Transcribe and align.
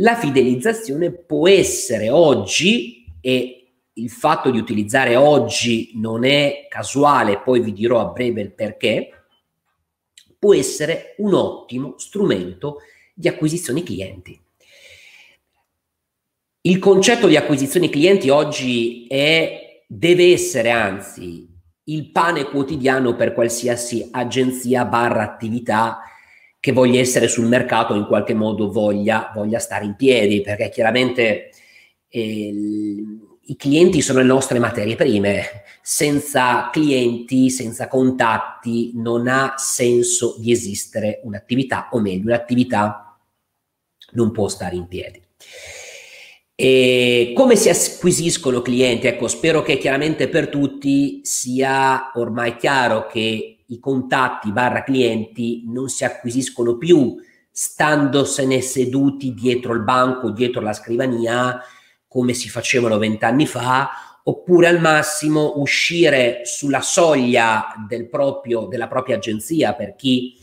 La 0.00 0.16
fidelizzazione 0.16 1.10
può 1.12 1.46
essere 1.46 2.08
oggi, 2.08 3.04
e 3.20 3.72
il 3.92 4.10
fatto 4.10 4.50
di 4.50 4.58
utilizzare 4.58 5.14
oggi 5.16 5.92
non 5.94 6.24
è 6.24 6.66
casuale, 6.68 7.40
poi 7.40 7.60
vi 7.60 7.72
dirò 7.72 8.00
a 8.00 8.06
breve 8.06 8.40
il 8.40 8.52
perché, 8.52 9.10
può 10.38 10.54
essere 10.54 11.14
un 11.18 11.34
ottimo 11.34 11.94
strumento 11.98 12.78
di 13.12 13.28
acquisizione 13.28 13.82
clienti. 13.82 14.40
Il 16.62 16.78
concetto 16.78 17.26
di 17.26 17.36
acquisizione 17.36 17.90
clienti 17.90 18.30
oggi 18.30 19.06
è, 19.06 19.82
deve 19.86 20.32
essere 20.32 20.70
anzi 20.70 21.46
il 21.84 22.10
pane 22.10 22.44
quotidiano 22.44 23.16
per 23.16 23.34
qualsiasi 23.34 24.08
agenzia 24.12 24.84
barra 24.86 25.22
attività 25.24 26.00
che 26.60 26.72
voglia 26.72 27.00
essere 27.00 27.26
sul 27.26 27.46
mercato 27.46 27.94
in 27.94 28.06
qualche 28.06 28.34
modo 28.34 28.70
voglia, 28.70 29.32
voglia 29.34 29.58
stare 29.58 29.86
in 29.86 29.96
piedi, 29.96 30.42
perché 30.42 30.68
chiaramente 30.68 31.50
eh, 32.06 32.54
i 33.42 33.56
clienti 33.56 34.02
sono 34.02 34.18
le 34.18 34.26
nostre 34.26 34.58
materie 34.58 34.94
prime. 34.94 35.62
Senza 35.82 36.68
clienti, 36.70 37.48
senza 37.48 37.88
contatti, 37.88 38.92
non 38.94 39.26
ha 39.26 39.54
senso 39.56 40.36
di 40.38 40.52
esistere 40.52 41.20
un'attività, 41.24 41.88
o 41.92 41.98
meglio, 41.98 42.26
un'attività 42.26 43.18
non 44.12 44.30
può 44.30 44.46
stare 44.48 44.76
in 44.76 44.86
piedi. 44.86 45.20
E 46.54 47.32
come 47.34 47.56
si 47.56 47.70
acquisiscono 47.70 48.60
clienti? 48.60 49.06
Ecco, 49.06 49.28
spero 49.28 49.62
che 49.62 49.78
chiaramente 49.78 50.28
per 50.28 50.48
tutti 50.48 51.20
sia 51.22 52.12
ormai 52.16 52.56
chiaro 52.56 53.06
che 53.06 53.59
i 53.70 53.78
contatti 53.78 54.52
barra 54.52 54.84
clienti 54.84 55.64
non 55.66 55.88
si 55.88 56.04
acquisiscono 56.04 56.76
più 56.76 57.16
standosene 57.50 58.60
seduti 58.60 59.34
dietro 59.34 59.74
il 59.74 59.82
banco, 59.82 60.30
dietro 60.30 60.60
la 60.60 60.72
scrivania, 60.72 61.60
come 62.06 62.32
si 62.32 62.48
facevano 62.48 62.98
vent'anni 62.98 63.46
fa, 63.46 63.90
oppure 64.22 64.68
al 64.68 64.80
massimo 64.80 65.54
uscire 65.56 66.40
sulla 66.44 66.80
soglia 66.80 67.74
del 67.88 68.08
proprio, 68.08 68.66
della 68.66 68.88
propria 68.88 69.16
agenzia 69.16 69.74
per 69.74 69.94
chi, 69.96 70.38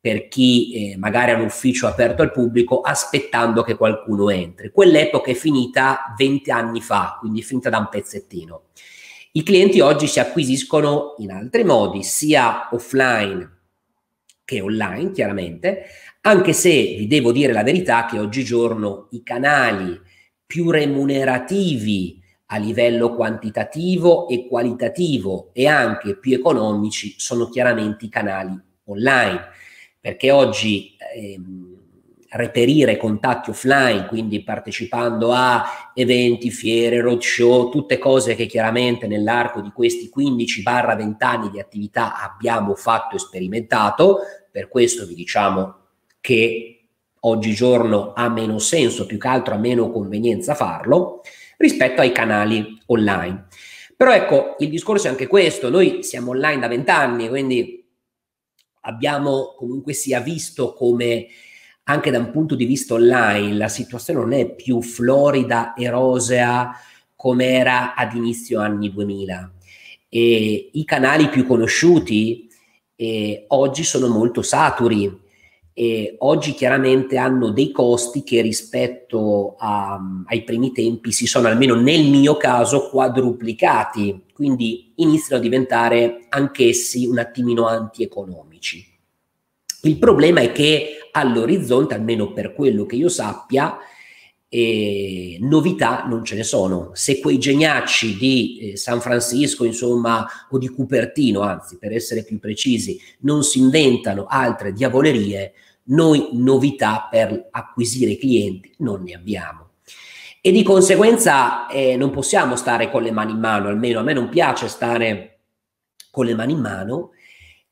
per 0.00 0.28
chi 0.28 0.92
eh, 0.92 0.96
magari 0.96 1.32
ha 1.32 1.36
un 1.36 1.44
ufficio 1.44 1.86
aperto 1.86 2.22
al 2.22 2.32
pubblico 2.32 2.80
aspettando 2.80 3.62
che 3.62 3.76
qualcuno 3.76 4.30
entri. 4.30 4.70
Quell'epoca 4.70 5.30
è 5.30 5.34
finita 5.34 6.14
vent'anni 6.16 6.80
fa, 6.80 7.16
quindi 7.20 7.42
finita 7.42 7.70
da 7.70 7.78
un 7.78 7.88
pezzettino. 7.90 8.62
I 9.36 9.42
clienti 9.42 9.80
oggi 9.80 10.06
si 10.06 10.18
acquisiscono 10.18 11.14
in 11.18 11.30
altri 11.30 11.62
modi, 11.62 12.02
sia 12.02 12.70
offline 12.72 13.46
che 14.46 14.62
online, 14.62 15.12
chiaramente, 15.12 15.84
anche 16.22 16.54
se 16.54 16.70
vi 16.70 17.06
devo 17.06 17.32
dire 17.32 17.52
la 17.52 17.62
verità 17.62 18.06
che 18.06 18.18
oggigiorno 18.18 19.08
i 19.10 19.22
canali 19.22 20.00
più 20.46 20.70
remunerativi 20.70 22.18
a 22.46 22.56
livello 22.56 23.14
quantitativo 23.14 24.26
e 24.26 24.46
qualitativo 24.48 25.50
e 25.52 25.66
anche 25.66 26.16
più 26.16 26.32
economici 26.32 27.16
sono 27.18 27.50
chiaramente 27.50 28.06
i 28.06 28.08
canali 28.08 28.58
online, 28.84 29.48
perché 30.00 30.30
oggi 30.30 30.96
ehm, 31.14 31.75
reperire 32.30 32.96
contatti 32.96 33.50
offline, 33.50 34.06
quindi 34.06 34.42
partecipando 34.42 35.32
a 35.32 35.90
eventi, 35.94 36.50
fiere, 36.50 37.00
roadshow, 37.00 37.70
tutte 37.70 37.98
cose 37.98 38.34
che 38.34 38.46
chiaramente 38.46 39.06
nell'arco 39.06 39.60
di 39.60 39.70
questi 39.70 40.10
15-20 40.14 41.14
anni 41.18 41.50
di 41.50 41.60
attività 41.60 42.20
abbiamo 42.20 42.74
fatto 42.74 43.16
e 43.16 43.18
sperimentato, 43.18 44.18
per 44.50 44.68
questo 44.68 45.06
vi 45.06 45.14
diciamo 45.14 45.74
che 46.20 46.88
oggigiorno 47.20 48.12
ha 48.14 48.28
meno 48.28 48.58
senso, 48.58 49.06
più 49.06 49.18
che 49.18 49.28
altro 49.28 49.54
ha 49.54 49.58
meno 49.58 49.90
convenienza 49.90 50.54
farlo, 50.54 51.22
rispetto 51.58 52.00
ai 52.00 52.12
canali 52.12 52.80
online. 52.86 53.46
Però 53.96 54.12
ecco, 54.12 54.56
il 54.58 54.68
discorso 54.68 55.06
è 55.06 55.10
anche 55.10 55.26
questo, 55.26 55.70
noi 55.70 56.02
siamo 56.02 56.32
online 56.32 56.60
da 56.60 56.68
20 56.68 56.90
anni, 56.90 57.28
quindi 57.28 57.84
abbiamo 58.82 59.54
comunque 59.56 59.92
sia 59.92 60.20
visto 60.20 60.72
come 60.74 61.26
anche 61.88 62.10
da 62.10 62.18
un 62.18 62.30
punto 62.30 62.54
di 62.54 62.64
vista 62.64 62.94
online 62.94 63.54
la 63.54 63.68
situazione 63.68 64.20
non 64.20 64.32
è 64.32 64.48
più 64.48 64.82
florida 64.82 65.74
e 65.74 65.88
rosea 65.88 66.72
come 67.14 67.52
era 67.52 67.94
ad 67.94 68.14
inizio 68.14 68.60
anni 68.60 68.92
2000. 68.92 69.52
E 70.08 70.70
I 70.72 70.84
canali 70.84 71.28
più 71.28 71.46
conosciuti 71.46 72.48
eh, 72.96 73.44
oggi 73.48 73.84
sono 73.84 74.08
molto 74.08 74.42
saturi 74.42 75.24
e 75.72 76.16
oggi 76.20 76.54
chiaramente 76.54 77.18
hanno 77.18 77.50
dei 77.50 77.70
costi 77.70 78.22
che 78.22 78.40
rispetto 78.40 79.54
a, 79.58 80.00
ai 80.26 80.42
primi 80.42 80.72
tempi 80.72 81.12
si 81.12 81.26
sono 81.26 81.48
almeno 81.48 81.74
nel 81.74 82.08
mio 82.08 82.36
caso 82.36 82.88
quadruplicati, 82.88 84.22
quindi 84.32 84.92
iniziano 84.96 85.40
a 85.40 85.44
diventare 85.44 86.26
anch'essi 86.30 87.06
un 87.06 87.18
attimino 87.18 87.66
antieconomici. 87.66 88.94
Il 89.82 89.98
problema 89.98 90.40
è 90.40 90.50
che 90.50 91.05
all'orizzonte, 91.16 91.94
almeno 91.94 92.32
per 92.32 92.54
quello 92.54 92.84
che 92.86 92.96
io 92.96 93.08
sappia, 93.08 93.76
eh, 94.48 95.38
novità 95.40 96.04
non 96.06 96.24
ce 96.24 96.36
ne 96.36 96.44
sono. 96.44 96.90
Se 96.92 97.20
quei 97.20 97.38
geniacci 97.38 98.16
di 98.16 98.58
eh, 98.58 98.76
San 98.76 99.00
Francisco, 99.00 99.64
insomma, 99.64 100.26
o 100.50 100.58
di 100.58 100.68
Cupertino, 100.68 101.40
anzi, 101.40 101.78
per 101.78 101.92
essere 101.92 102.22
più 102.22 102.38
precisi, 102.38 103.00
non 103.20 103.42
si 103.42 103.58
inventano 103.58 104.26
altre 104.28 104.72
diavolerie, 104.72 105.52
noi 105.88 106.28
novità 106.32 107.08
per 107.10 107.48
acquisire 107.50 108.16
clienti 108.16 108.74
non 108.78 109.02
ne 109.02 109.14
abbiamo. 109.14 109.70
E 110.40 110.52
di 110.52 110.62
conseguenza 110.62 111.66
eh, 111.66 111.96
non 111.96 112.10
possiamo 112.10 112.54
stare 112.56 112.90
con 112.90 113.02
le 113.02 113.10
mani 113.10 113.32
in 113.32 113.38
mano, 113.38 113.68
almeno 113.68 114.00
a 114.00 114.02
me 114.02 114.12
non 114.12 114.28
piace 114.28 114.68
stare 114.68 115.38
con 116.10 116.24
le 116.24 116.34
mani 116.34 116.52
in 116.52 116.60
mano, 116.60 117.10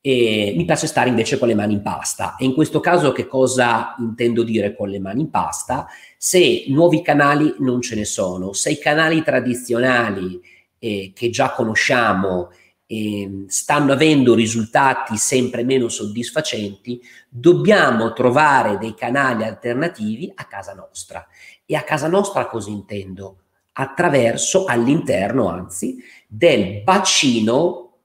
e 0.07 0.53
mi 0.55 0.67
piace 0.67 0.87
stare 0.87 1.09
invece 1.09 1.39
con 1.39 1.49
le 1.49 1.55
mani 1.55 1.73
in 1.73 1.81
pasta. 1.81 2.37
E 2.37 2.45
in 2.45 2.53
questo 2.53 2.79
caso 2.79 3.13
che 3.13 3.27
cosa 3.27 3.95
intendo 3.99 4.43
dire 4.43 4.77
con 4.77 4.91
le 4.91 4.99
mani 5.01 5.23
in 5.23 5.31
pasta? 5.31 5.87
Se 6.19 6.65
nuovi 6.69 7.01
canali 7.01 7.55
non 7.61 7.81
ce 7.81 7.95
ne 7.95 8.05
sono, 8.05 8.53
se 8.53 8.73
i 8.73 8.79
canali 8.79 9.23
tradizionali 9.23 10.39
eh, 10.79 11.13
che 11.15 11.31
già 11.31 11.53
conosciamo 11.53 12.51
eh, 12.85 13.45
stanno 13.47 13.93
avendo 13.93 14.35
risultati 14.35 15.17
sempre 15.17 15.65
meno 15.65 15.89
soddisfacenti, 15.89 17.01
dobbiamo 17.27 18.13
trovare 18.13 18.77
dei 18.77 18.93
canali 18.95 19.45
alternativi 19.45 20.31
a 20.35 20.45
casa 20.45 20.75
nostra. 20.75 21.27
E 21.65 21.77
a 21.77 21.83
casa 21.83 22.09
nostra 22.09 22.45
cosa 22.47 22.69
intendo? 22.69 23.39
Attraverso, 23.73 24.67
all'interno 24.67 25.49
anzi, 25.49 25.97
del 26.27 26.83
bacino 26.83 27.97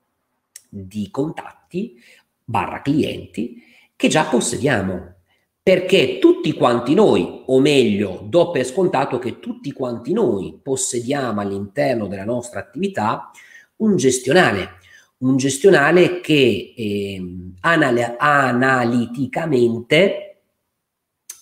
di 0.69 1.09
contatti 1.11 1.58
contatti 1.69 2.01
barra 2.43 2.81
clienti 2.81 3.61
che 3.95 4.07
già 4.07 4.25
possediamo. 4.25 5.17
Perché 5.61 6.17
tutti 6.19 6.53
quanti 6.53 6.95
noi, 6.95 7.43
o 7.45 7.59
meglio, 7.59 8.25
do 8.27 8.49
per 8.49 8.65
scontato 8.65 9.19
che 9.19 9.39
tutti 9.39 9.71
quanti 9.71 10.13
noi 10.13 10.57
possediamo 10.61 11.41
all'interno 11.41 12.07
della 12.07 12.25
nostra 12.25 12.59
attività 12.59 13.29
un 13.75 13.95
gestionale, 13.95 14.77
un 15.17 15.37
gestionale 15.37 16.21
che 16.21 16.73
eh, 16.75 17.23
anal- 17.59 18.15
analiticamente 18.17 20.41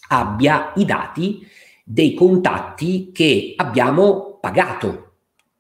abbia 0.09 0.73
i 0.75 0.83
dati 0.83 1.47
dei 1.85 2.13
contatti 2.13 3.11
che 3.13 3.53
abbiamo 3.55 4.39
pagato, 4.41 5.19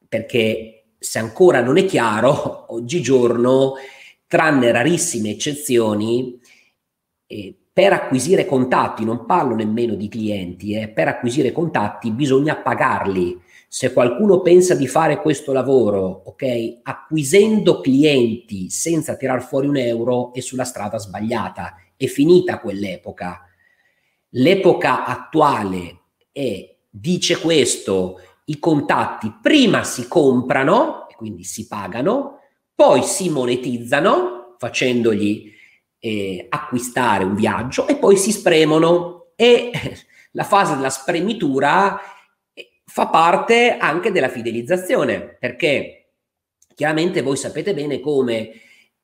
perché 0.09 0.87
se 0.99 1.19
ancora 1.19 1.61
non 1.61 1.77
è 1.77 1.85
chiaro, 1.85 2.65
oggigiorno 2.73 3.75
tranne 4.27 4.71
rarissime 4.71 5.29
eccezioni, 5.31 6.39
eh, 7.25 7.55
per 7.71 7.93
acquisire 7.93 8.45
contatti, 8.45 9.05
non 9.05 9.25
parlo 9.25 9.53
nemmeno 9.53 9.93
di 9.93 10.07
clienti, 10.09 10.73
eh, 10.73 10.89
per 10.89 11.07
acquisire 11.07 11.51
contatti 11.51 12.11
bisogna 12.11 12.55
pagarli. 12.57 13.39
Se 13.67 13.93
qualcuno 13.93 14.41
pensa 14.41 14.73
di 14.73 14.87
fare 14.87 15.21
questo 15.21 15.53
lavoro, 15.53 16.23
ok, 16.25 16.79
acquisendo 16.83 17.79
clienti 17.81 18.69
senza 18.69 19.15
tirar 19.15 19.43
fuori 19.43 19.67
un 19.67 19.77
euro, 19.77 20.33
è 20.33 20.39
sulla 20.39 20.63
strada 20.63 20.97
sbagliata. 20.97 21.75
È 21.95 22.05
finita 22.05 22.59
quell'epoca. 22.59 23.41
L'epoca 24.29 25.05
attuale 25.05 25.99
è, 26.31 26.77
dice 26.89 27.39
questo, 27.39 28.21
i 28.45 28.57
contatti 28.57 29.37
prima 29.41 29.83
si 29.83 30.07
comprano, 30.07 31.07
e 31.09 31.15
quindi 31.15 31.43
si 31.43 31.67
pagano, 31.67 32.36
poi 32.77 33.01
si 33.01 33.31
monetizzano 33.31 34.53
facendogli 34.59 35.51
eh, 35.97 36.45
acquistare 36.47 37.23
un 37.23 37.33
viaggio 37.33 37.87
e 37.87 37.95
poi 37.95 38.15
si 38.17 38.31
spremono. 38.31 39.31
E 39.35 39.71
la 40.33 40.43
fase 40.43 40.75
della 40.75 40.91
spremitura 40.91 41.99
eh, 42.53 42.81
fa 42.85 43.07
parte 43.07 43.77
anche 43.77 44.11
della 44.11 44.29
fidelizzazione 44.29 45.37
perché 45.39 46.11
chiaramente 46.75 47.23
voi 47.23 47.35
sapete 47.35 47.73
bene 47.73 47.99
come 47.99 48.51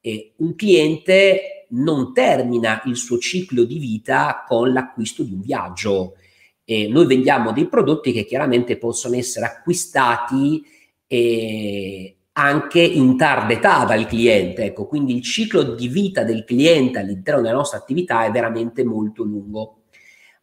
eh, 0.02 0.34
un 0.38 0.54
cliente 0.54 1.66
non 1.70 2.14
termina 2.14 2.80
il 2.86 2.96
suo 2.96 3.18
ciclo 3.18 3.64
di 3.64 3.80
vita 3.80 4.44
con 4.48 4.72
l'acquisto 4.72 5.24
di 5.24 5.34
un 5.34 5.42
viaggio. 5.42 6.18
Eh, 6.64 6.88
noi 6.90 7.08
vendiamo 7.08 7.52
dei 7.52 7.68
prodotti 7.68 8.12
che 8.12 8.24
chiaramente 8.24 8.78
possono 8.78 9.16
essere 9.16 9.48
acquistati 9.48 10.64
eh, 11.08 12.18
anche 12.34 12.82
in 12.82 13.18
tarda 13.18 13.54
età 13.54 13.86
dal 13.86 14.06
cliente. 14.06 14.66
Ecco, 14.66 14.88
quindi 14.88 15.16
il 15.16 15.22
ciclo 15.22 15.64
di 15.64 15.88
vita 15.88 16.24
del 16.24 16.44
cliente 16.44 17.00
all'interno 17.00 17.42
della 17.42 17.56
nostra 17.56 17.78
attività 17.78 18.26
è 18.26 18.32
veramente 18.32 18.84
molto 18.84 19.24
lungo. 19.24 19.84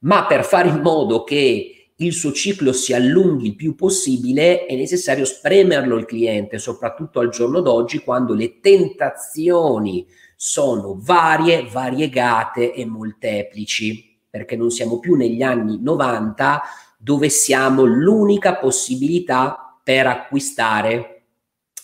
Ma 0.01 0.27
per 0.27 0.45
fare 0.45 0.69
in 0.69 0.81
modo 0.81 1.25
che 1.25 1.75
il 1.97 2.13
suo 2.15 2.33
ciclo 2.33 2.73
si 2.73 2.95
allunghi 2.95 3.49
il 3.49 3.57
più 3.57 3.75
possibile, 3.75 4.65
è 4.65 4.75
necessario 4.75 5.27
spremerlo 5.27 5.97
il 5.97 6.07
cliente, 6.07 6.59
soprattutto 6.59 7.21
al 7.21 7.29
giorno 7.29 7.61
d'oggi, 7.61 7.99
quando 7.99 8.33
le 8.33 8.61
tentazioni 8.61 10.07
sono 10.35 10.97
varie, 10.99 11.69
variegate 11.71 12.73
e 12.73 12.87
molteplici, 12.87 14.19
perché 14.31 14.57
non 14.57 14.71
siamo 14.71 14.99
più 14.99 15.15
negli 15.15 15.43
anni 15.43 15.79
90 15.83 16.63
dove 16.97 17.29
siamo 17.29 17.85
l'unica 17.85 18.57
possibilità 18.57 19.79
per 19.83 20.07
acquistare 20.07 21.20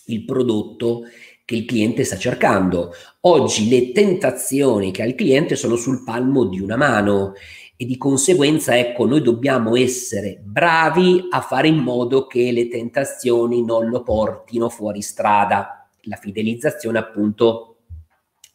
il 0.07 0.25
prodotto 0.25 1.03
che 1.45 1.55
il 1.55 1.65
cliente 1.65 2.05
sta 2.05 2.17
cercando. 2.17 2.93
Oggi 3.21 3.69
le 3.69 3.93
tentazioni 3.93 4.91
che 4.91 5.03
ha 5.03 5.07
il 5.07 5.15
cliente 5.15 5.55
sono 5.55 5.77
sul 5.77 6.03
palmo 6.03 6.45
di 6.45 6.61
una 6.61 6.77
mano 6.77 7.35
e 7.77 7.85
di 7.85 7.97
conseguenza 7.97 8.77
ecco 8.77 9.07
noi 9.07 9.23
dobbiamo 9.23 9.77
essere 9.77 10.41
bravi 10.43 11.27
a 11.31 11.41
fare 11.43 11.69
in 11.69 11.77
modo 11.77 12.27
che 12.27 12.51
le 12.51 12.69
tentazioni 12.69 13.65
non 13.65 13.89
lo 13.89 14.03
portino 14.03 14.69
fuori 14.69 15.03
strada. 15.03 15.89
La 16.03 16.17
fidelizzazione 16.17 16.99
appunto 16.99 17.77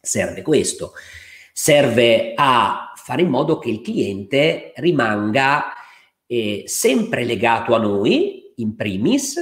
serve 0.00 0.42
questo, 0.42 0.92
serve 1.52 2.32
a 2.34 2.92
fare 2.96 3.22
in 3.22 3.28
modo 3.28 3.58
che 3.58 3.70
il 3.70 3.80
cliente 3.80 4.72
rimanga 4.76 5.72
eh, 6.26 6.64
sempre 6.66 7.24
legato 7.24 7.74
a 7.74 7.78
noi 7.78 8.52
in 8.56 8.74
primis, 8.74 9.36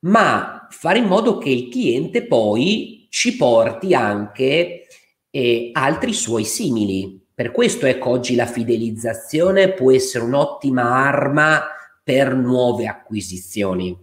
ma 0.00 0.61
fare 0.72 0.98
in 0.98 1.04
modo 1.04 1.36
che 1.38 1.50
il 1.50 1.68
cliente 1.68 2.26
poi 2.26 3.06
ci 3.10 3.36
porti 3.36 3.94
anche 3.94 4.86
eh, 5.30 5.70
altri 5.72 6.12
suoi 6.14 6.44
simili. 6.44 7.20
Per 7.34 7.52
questo 7.52 7.86
ecco 7.86 8.10
oggi 8.10 8.34
la 8.34 8.46
fidelizzazione 8.46 9.72
può 9.72 9.92
essere 9.92 10.24
un'ottima 10.24 10.82
arma 10.82 11.62
per 12.02 12.34
nuove 12.34 12.86
acquisizioni. 12.86 13.96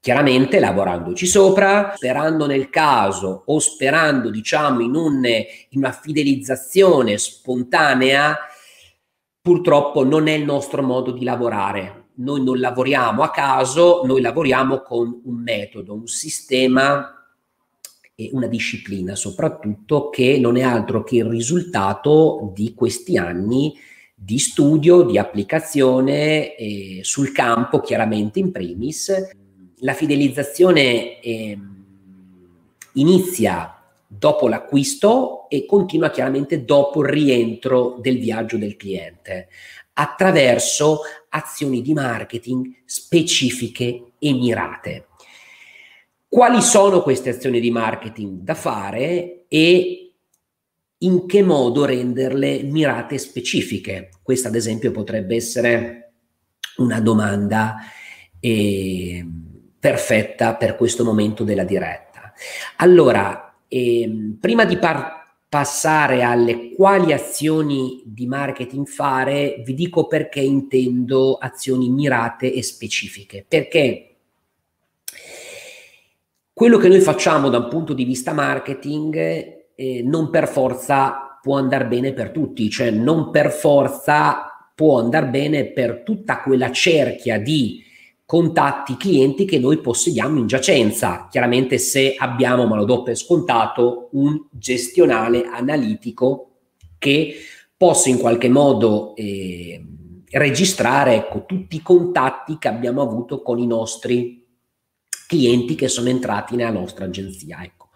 Chiaramente 0.00 0.58
lavorandoci 0.58 1.26
sopra, 1.26 1.92
sperando 1.96 2.46
nel 2.46 2.70
caso 2.70 3.42
o 3.44 3.58
sperando 3.58 4.30
diciamo 4.30 4.80
in, 4.80 4.94
un, 4.94 5.24
in 5.24 5.78
una 5.78 5.92
fidelizzazione 5.92 7.18
spontanea, 7.18 8.38
purtroppo 9.40 10.04
non 10.04 10.28
è 10.28 10.32
il 10.32 10.44
nostro 10.44 10.82
modo 10.82 11.10
di 11.10 11.24
lavorare 11.24 11.97
noi 12.18 12.42
non 12.42 12.58
lavoriamo 12.58 13.22
a 13.22 13.30
caso, 13.30 14.02
noi 14.04 14.20
lavoriamo 14.20 14.80
con 14.80 15.20
un 15.24 15.34
metodo, 15.34 15.94
un 15.94 16.06
sistema 16.06 17.12
e 18.14 18.30
una 18.32 18.48
disciplina 18.48 19.14
soprattutto 19.14 20.08
che 20.10 20.38
non 20.40 20.56
è 20.56 20.62
altro 20.62 21.04
che 21.04 21.16
il 21.16 21.26
risultato 21.26 22.52
di 22.54 22.74
questi 22.74 23.16
anni 23.16 23.74
di 24.20 24.38
studio, 24.38 25.02
di 25.02 25.16
applicazione 25.16 26.56
eh, 26.56 27.00
sul 27.02 27.30
campo, 27.30 27.78
chiaramente 27.78 28.40
in 28.40 28.50
primis. 28.50 29.12
La 29.82 29.92
fidelizzazione 29.92 31.20
eh, 31.20 31.56
inizia 32.94 33.80
dopo 34.08 34.48
l'acquisto 34.48 35.48
e 35.48 35.66
continua 35.66 36.10
chiaramente 36.10 36.64
dopo 36.64 37.02
il 37.02 37.10
rientro 37.10 37.98
del 38.00 38.18
viaggio 38.18 38.56
del 38.56 38.76
cliente 38.76 39.48
attraverso 40.00 41.00
azioni 41.30 41.82
di 41.82 41.92
marketing 41.92 42.82
specifiche 42.84 44.12
e 44.18 44.32
mirate. 44.32 45.06
Quali 46.28 46.62
sono 46.62 47.02
queste 47.02 47.30
azioni 47.30 47.58
di 47.58 47.70
marketing 47.70 48.42
da 48.42 48.54
fare 48.54 49.46
e 49.48 50.12
in 50.98 51.26
che 51.26 51.42
modo 51.42 51.84
renderle 51.84 52.62
mirate 52.62 53.16
e 53.16 53.18
specifiche? 53.18 54.10
Questa 54.22 54.48
ad 54.48 54.54
esempio 54.54 54.92
potrebbe 54.92 55.34
essere 55.34 56.12
una 56.76 57.00
domanda 57.00 57.76
eh, 58.38 59.26
perfetta 59.80 60.54
per 60.54 60.76
questo 60.76 61.02
momento 61.02 61.42
della 61.42 61.64
diretta. 61.64 62.32
Allora, 62.76 63.56
eh, 63.66 64.36
prima 64.38 64.64
di 64.64 64.76
partire 64.76 65.16
passare 65.48 66.22
alle 66.22 66.74
quali 66.74 67.12
azioni 67.12 68.02
di 68.04 68.26
marketing 68.26 68.86
fare, 68.86 69.62
vi 69.64 69.74
dico 69.74 70.06
perché 70.06 70.40
intendo 70.40 71.36
azioni 71.36 71.88
mirate 71.88 72.52
e 72.52 72.62
specifiche. 72.62 73.44
Perché 73.48 74.16
quello 76.52 76.76
che 76.76 76.88
noi 76.88 77.00
facciamo 77.00 77.48
da 77.48 77.58
un 77.58 77.68
punto 77.68 77.94
di 77.94 78.04
vista 78.04 78.32
marketing 78.32 79.16
eh, 79.74 80.02
non 80.04 80.28
per 80.28 80.48
forza 80.48 81.38
può 81.40 81.56
andare 81.56 81.86
bene 81.86 82.12
per 82.12 82.30
tutti, 82.30 82.68
cioè 82.68 82.90
non 82.90 83.30
per 83.30 83.50
forza 83.50 84.70
può 84.74 84.98
andare 84.98 85.26
bene 85.26 85.66
per 85.66 86.02
tutta 86.04 86.42
quella 86.42 86.70
cerchia 86.70 87.38
di 87.38 87.82
contatti 88.28 88.98
clienti 88.98 89.46
che 89.46 89.58
noi 89.58 89.78
possediamo 89.78 90.38
in 90.38 90.46
giacenza. 90.46 91.28
Chiaramente 91.30 91.78
se 91.78 92.14
abbiamo, 92.14 92.66
ma 92.66 92.76
lo 92.76 92.84
do 92.84 93.02
per 93.02 93.16
scontato, 93.16 94.10
un 94.12 94.38
gestionale 94.50 95.46
analitico 95.46 96.56
che 96.98 97.36
possa 97.74 98.10
in 98.10 98.18
qualche 98.18 98.50
modo 98.50 99.16
eh, 99.16 99.82
registrare 100.32 101.14
ecco, 101.14 101.46
tutti 101.46 101.76
i 101.76 101.80
contatti 101.80 102.58
che 102.58 102.68
abbiamo 102.68 103.00
avuto 103.00 103.40
con 103.40 103.58
i 103.60 103.66
nostri 103.66 104.46
clienti 105.26 105.74
che 105.74 105.88
sono 105.88 106.10
entrati 106.10 106.54
nella 106.54 106.70
nostra 106.70 107.06
agenzia. 107.06 107.64
Ecco. 107.64 107.88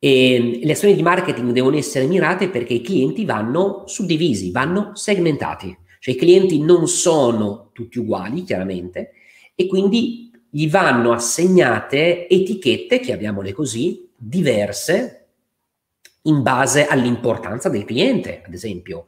E 0.00 0.58
le 0.60 0.72
azioni 0.72 0.96
di 0.96 1.02
marketing 1.02 1.52
devono 1.52 1.76
essere 1.76 2.06
mirate 2.06 2.48
perché 2.48 2.74
i 2.74 2.82
clienti 2.82 3.24
vanno 3.24 3.84
suddivisi, 3.86 4.50
vanno 4.50 4.90
segmentati. 4.96 5.82
Cioè 6.04 6.12
i 6.12 6.18
clienti 6.18 6.60
non 6.60 6.86
sono 6.86 7.70
tutti 7.72 7.98
uguali, 7.98 8.42
chiaramente, 8.42 9.12
e 9.54 9.66
quindi 9.66 10.30
gli 10.50 10.68
vanno 10.68 11.12
assegnate 11.12 12.28
etichette, 12.28 13.00
chiamiamole 13.00 13.54
così, 13.54 14.06
diverse 14.14 15.28
in 16.24 16.42
base 16.42 16.86
all'importanza 16.86 17.70
del 17.70 17.86
cliente, 17.86 18.42
ad 18.44 18.52
esempio, 18.52 19.06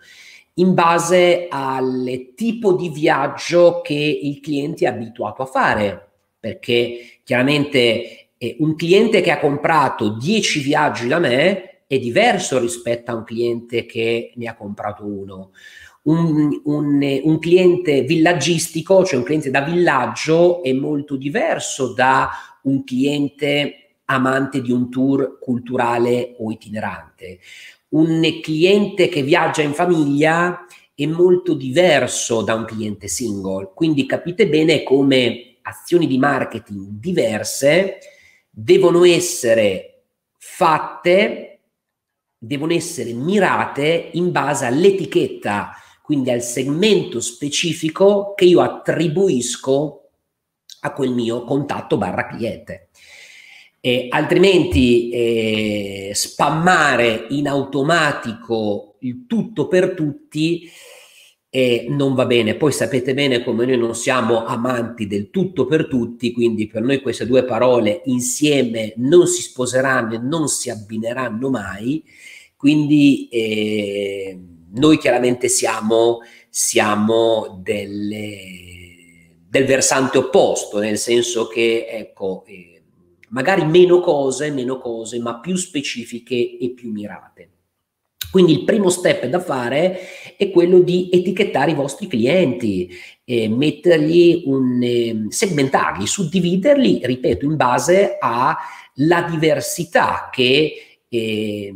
in 0.55 0.73
base 0.73 1.49
al 1.51 2.33
tipo 2.35 2.73
di 2.73 2.89
viaggio 2.89 3.83
che 3.83 3.93
il 4.23 4.41
cliente 4.41 4.87
è 4.87 4.89
abituato 4.89 5.43
a 5.43 5.47
fare, 5.47 6.09
perché 6.41 7.19
chiaramente 7.25 8.31
eh, 8.39 8.57
un 8.61 8.75
cliente 8.75 9.21
che 9.21 9.33
ha 9.33 9.39
comprato 9.39 10.17
10 10.17 10.61
viaggi 10.61 11.09
da 11.09 11.19
me 11.19 11.83
è 11.87 11.99
diverso 11.99 12.59
rispetto 12.59 13.11
a 13.11 13.17
un 13.17 13.25
cliente 13.25 13.85
che 13.85 14.33
ne 14.35 14.47
ha 14.47 14.57
comprato 14.57 15.05
uno 15.05 15.51
un, 16.07 16.61
un, 16.65 17.21
un, 17.23 17.39
cliente 17.39 18.03
villaggistico, 18.03 19.05
cioè 19.05 19.19
un 19.19 19.25
cliente 19.25 19.51
da 19.51 19.63
villaggio, 19.63 20.63
è 20.63 20.73
molto 20.73 21.17
diverso 21.17 21.93
da 21.93 22.31
un 22.63 22.85
cliente 22.85 23.99
amante 24.07 24.61
di 24.61 24.71
un 24.71 24.91
tour 24.91 25.39
culturale 25.41 26.35
o 26.39 26.51
itinerante. 26.51 27.41
Un 27.89 28.23
cliente 28.43 29.09
che 29.09 29.23
viaggia 29.23 29.63
in 29.63 29.73
famiglia 29.73 30.65
è 30.95 31.07
molto 31.07 31.55
diverso 31.55 32.43
da 32.43 32.55
un 32.55 32.65
cliente 32.65 33.09
single, 33.09 33.73
quindi 33.75 34.07
capite 34.07 34.49
bene 34.49 34.83
come 34.83 35.57
azioni 35.63 36.07
di 36.07 36.19
marketing 36.19 36.87
diverse 36.89 37.99
devono 38.49 39.05
essere 39.05 40.05
fatte, 40.39 41.61
devono 42.39 42.73
essere 42.73 43.13
mirate 43.13 44.11
in 44.13 44.31
base 44.31 44.65
all'etichetta 44.67 45.73
quindi 46.07 46.31
al 46.31 46.41
segmento 46.41 47.19
specifico 47.19 48.33
che 48.37 48.45
io 48.45 48.61
attribuisco 48.61 50.11
a 50.83 50.93
quel 50.93 51.11
mio 51.11 51.43
contatto 51.43 51.99
barra 51.99 52.29
cliente. 52.29 52.91
E 53.81 54.07
altrimenti 54.09 55.11
eh, 55.11 56.13
spammare 56.15 57.27
in 57.31 57.49
automatico 57.49 58.99
il 59.01 59.25
tutto 59.27 59.67
per 59.67 59.95
tutti 59.95 60.71
eh, 61.51 61.87
non 61.89 62.15
va 62.15 62.25
bene. 62.25 62.55
Poi 62.55 62.71
sapete 62.71 63.13
bene 63.13 63.43
come 63.43 63.67
noi 63.67 63.77
non 63.77 63.97
siamo 63.97 64.45
amanti 64.45 65.09
del 65.09 65.31
tutto 65.31 65.67
per 65.67 65.89
tutti, 65.89 66.31
quindi 66.31 66.69
per 66.69 66.83
noi 66.83 67.01
queste 67.01 67.27
due 67.27 67.45
parole 67.45 68.03
insieme 68.05 68.93
non 68.99 69.27
si 69.27 69.43
sposeranno 69.43 70.15
e 70.15 70.19
non 70.19 70.47
si 70.47 70.71
abbineranno 70.71 71.51
mai. 71.51 72.05
Quindi 72.55 73.27
eh, 73.29 74.39
noi 74.73 74.99
chiaramente 74.99 75.49
siamo, 75.49 76.21
siamo 76.49 77.61
delle, 77.63 78.39
del 79.49 79.65
versante 79.65 80.19
opposto, 80.19 80.79
nel 80.79 80.99
senso 80.99 81.47
che, 81.47 81.87
ecco, 81.89 82.45
eh, 82.47 82.83
magari 83.31 83.65
meno 83.65 84.01
cose, 84.01 84.51
meno 84.51 84.79
cose, 84.79 85.19
ma 85.21 85.41
più 85.41 85.57
specifiche 85.57 86.59
e 86.59 86.71
più 86.71 86.91
mirate. 86.91 87.51
Quindi 88.31 88.53
il 88.53 88.65
primo 88.65 88.91
step 88.91 89.27
da 89.27 89.41
fare 89.41 89.99
è 90.37 90.51
quello 90.51 90.81
di 90.81 91.09
etichettare 91.11 91.71
i 91.71 91.75
vostri 91.75 92.07
clienti, 92.07 92.91
eh, 93.25 93.49
mettergli 93.49 94.43
un, 94.47 94.83
eh, 94.83 95.27
segmentarli, 95.29 96.07
suddividerli, 96.07 97.01
ripeto, 97.03 97.45
in 97.45 97.57
base 97.57 98.19
alla 98.21 99.23
diversità 99.31 100.29
che 100.31 101.01
eh, 101.09 101.75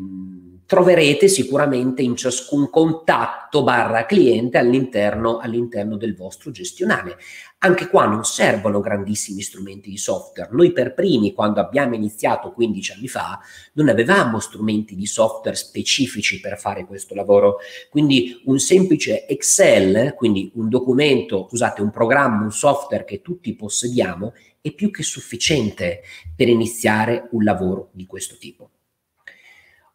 troverete 0.70 1.26
sicuramente 1.26 2.00
in 2.00 2.14
ciascun 2.14 2.70
contatto 2.70 3.64
barra 3.64 4.06
cliente 4.06 4.56
all'interno, 4.56 5.38
all'interno 5.38 5.96
del 5.96 6.14
vostro 6.14 6.52
gestionale. 6.52 7.16
Anche 7.58 7.88
qua 7.88 8.06
non 8.06 8.24
servono 8.24 8.78
grandissimi 8.78 9.40
strumenti 9.40 9.90
di 9.90 9.96
software. 9.96 10.50
Noi 10.52 10.70
per 10.70 10.94
primi, 10.94 11.32
quando 11.32 11.58
abbiamo 11.58 11.96
iniziato 11.96 12.52
15 12.52 12.92
anni 12.92 13.08
fa, 13.08 13.40
non 13.72 13.88
avevamo 13.88 14.38
strumenti 14.38 14.94
di 14.94 15.06
software 15.06 15.56
specifici 15.56 16.38
per 16.38 16.56
fare 16.56 16.86
questo 16.86 17.16
lavoro. 17.16 17.56
Quindi 17.90 18.40
un 18.44 18.60
semplice 18.60 19.26
Excel, 19.26 20.14
quindi 20.14 20.52
un 20.54 20.68
documento, 20.68 21.48
scusate, 21.48 21.82
un 21.82 21.90
programma, 21.90 22.44
un 22.44 22.52
software 22.52 23.04
che 23.04 23.22
tutti 23.22 23.56
possediamo, 23.56 24.34
è 24.60 24.70
più 24.70 24.92
che 24.92 25.02
sufficiente 25.02 26.02
per 26.36 26.46
iniziare 26.46 27.26
un 27.32 27.42
lavoro 27.42 27.88
di 27.90 28.06
questo 28.06 28.36
tipo. 28.38 28.70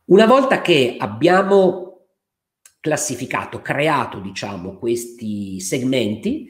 Una 0.06 0.28
volta 0.28 0.62
che 0.62 0.98
abbiamo 1.00 2.02
classificato, 2.80 3.60
creato, 3.62 4.20
diciamo, 4.20 4.78
questi 4.78 5.60
segmenti, 5.60 6.48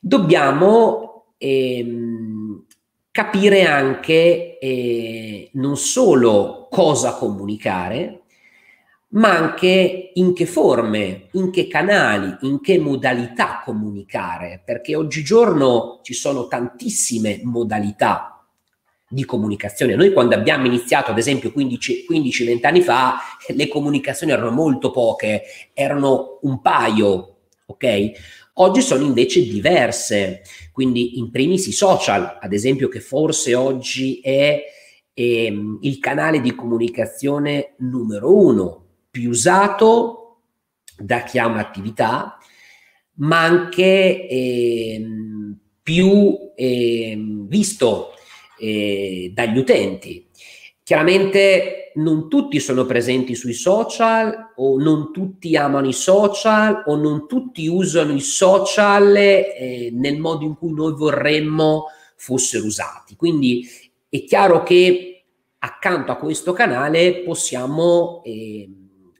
dobbiamo 0.00 1.34
ehm, 1.36 2.64
capire 3.10 3.64
anche 3.64 4.56
eh, 4.56 5.50
non 5.54 5.76
solo 5.76 6.68
cosa 6.70 7.14
comunicare, 7.14 8.22
ma 9.08 9.36
anche 9.36 10.12
in 10.14 10.32
che 10.32 10.46
forme, 10.46 11.26
in 11.32 11.50
che 11.50 11.66
canali, 11.66 12.36
in 12.42 12.60
che 12.60 12.78
modalità 12.78 13.62
comunicare, 13.64 14.62
perché 14.64 14.94
oggigiorno 14.94 15.98
ci 16.04 16.14
sono 16.14 16.46
tantissime 16.46 17.40
modalità 17.42 18.31
di 19.12 19.24
comunicazione. 19.26 19.94
Noi 19.94 20.12
quando 20.12 20.34
abbiamo 20.34 20.66
iniziato, 20.66 21.10
ad 21.10 21.18
esempio 21.18 21.52
15-20 21.54 22.66
anni 22.66 22.80
fa, 22.80 23.18
le 23.48 23.68
comunicazioni 23.68 24.32
erano 24.32 24.50
molto 24.50 24.90
poche, 24.90 25.42
erano 25.74 26.38
un 26.42 26.62
paio, 26.62 27.36
ok? 27.66 28.10
Oggi 28.54 28.80
sono 28.80 29.04
invece 29.04 29.42
diverse, 29.42 30.42
quindi 30.72 31.18
in 31.18 31.30
primis 31.30 31.66
i 31.66 31.72
social, 31.72 32.38
ad 32.40 32.52
esempio 32.52 32.88
che 32.88 33.00
forse 33.00 33.54
oggi 33.54 34.20
è 34.20 34.62
ehm, 35.12 35.78
il 35.82 35.98
canale 35.98 36.40
di 36.40 36.54
comunicazione 36.54 37.74
numero 37.78 38.34
uno, 38.34 38.86
più 39.10 39.28
usato 39.28 40.40
da 40.96 41.22
chi 41.22 41.38
ha 41.38 41.46
un'attività, 41.46 42.38
ma 43.16 43.42
anche 43.42 44.26
ehm, 44.26 45.58
più 45.82 46.52
ehm, 46.54 47.46
visto 47.46 48.14
eh, 48.62 49.32
dagli 49.34 49.58
utenti. 49.58 50.24
Chiaramente 50.84 51.90
non 51.96 52.28
tutti 52.28 52.60
sono 52.60 52.86
presenti 52.86 53.34
sui 53.34 53.52
social 53.52 54.52
o 54.56 54.78
non 54.78 55.12
tutti 55.12 55.56
amano 55.56 55.88
i 55.88 55.92
social 55.92 56.84
o 56.86 56.96
non 56.96 57.26
tutti 57.26 57.66
usano 57.66 58.14
i 58.14 58.20
social 58.20 59.16
eh, 59.16 59.90
nel 59.92 60.18
modo 60.18 60.44
in 60.44 60.56
cui 60.56 60.72
noi 60.72 60.92
vorremmo 60.92 61.86
fossero 62.16 62.64
usati. 62.64 63.16
Quindi 63.16 63.68
è 64.08 64.24
chiaro 64.24 64.62
che 64.62 65.24
accanto 65.58 66.12
a 66.12 66.16
questo 66.16 66.52
canale 66.52 67.22
possiamo, 67.24 68.22
eh, 68.24 68.68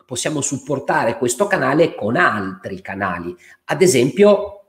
possiamo 0.06 0.40
supportare 0.40 1.18
questo 1.18 1.46
canale 1.46 1.94
con 1.94 2.16
altri 2.16 2.80
canali, 2.80 3.34
ad 3.64 3.82
esempio 3.82 4.62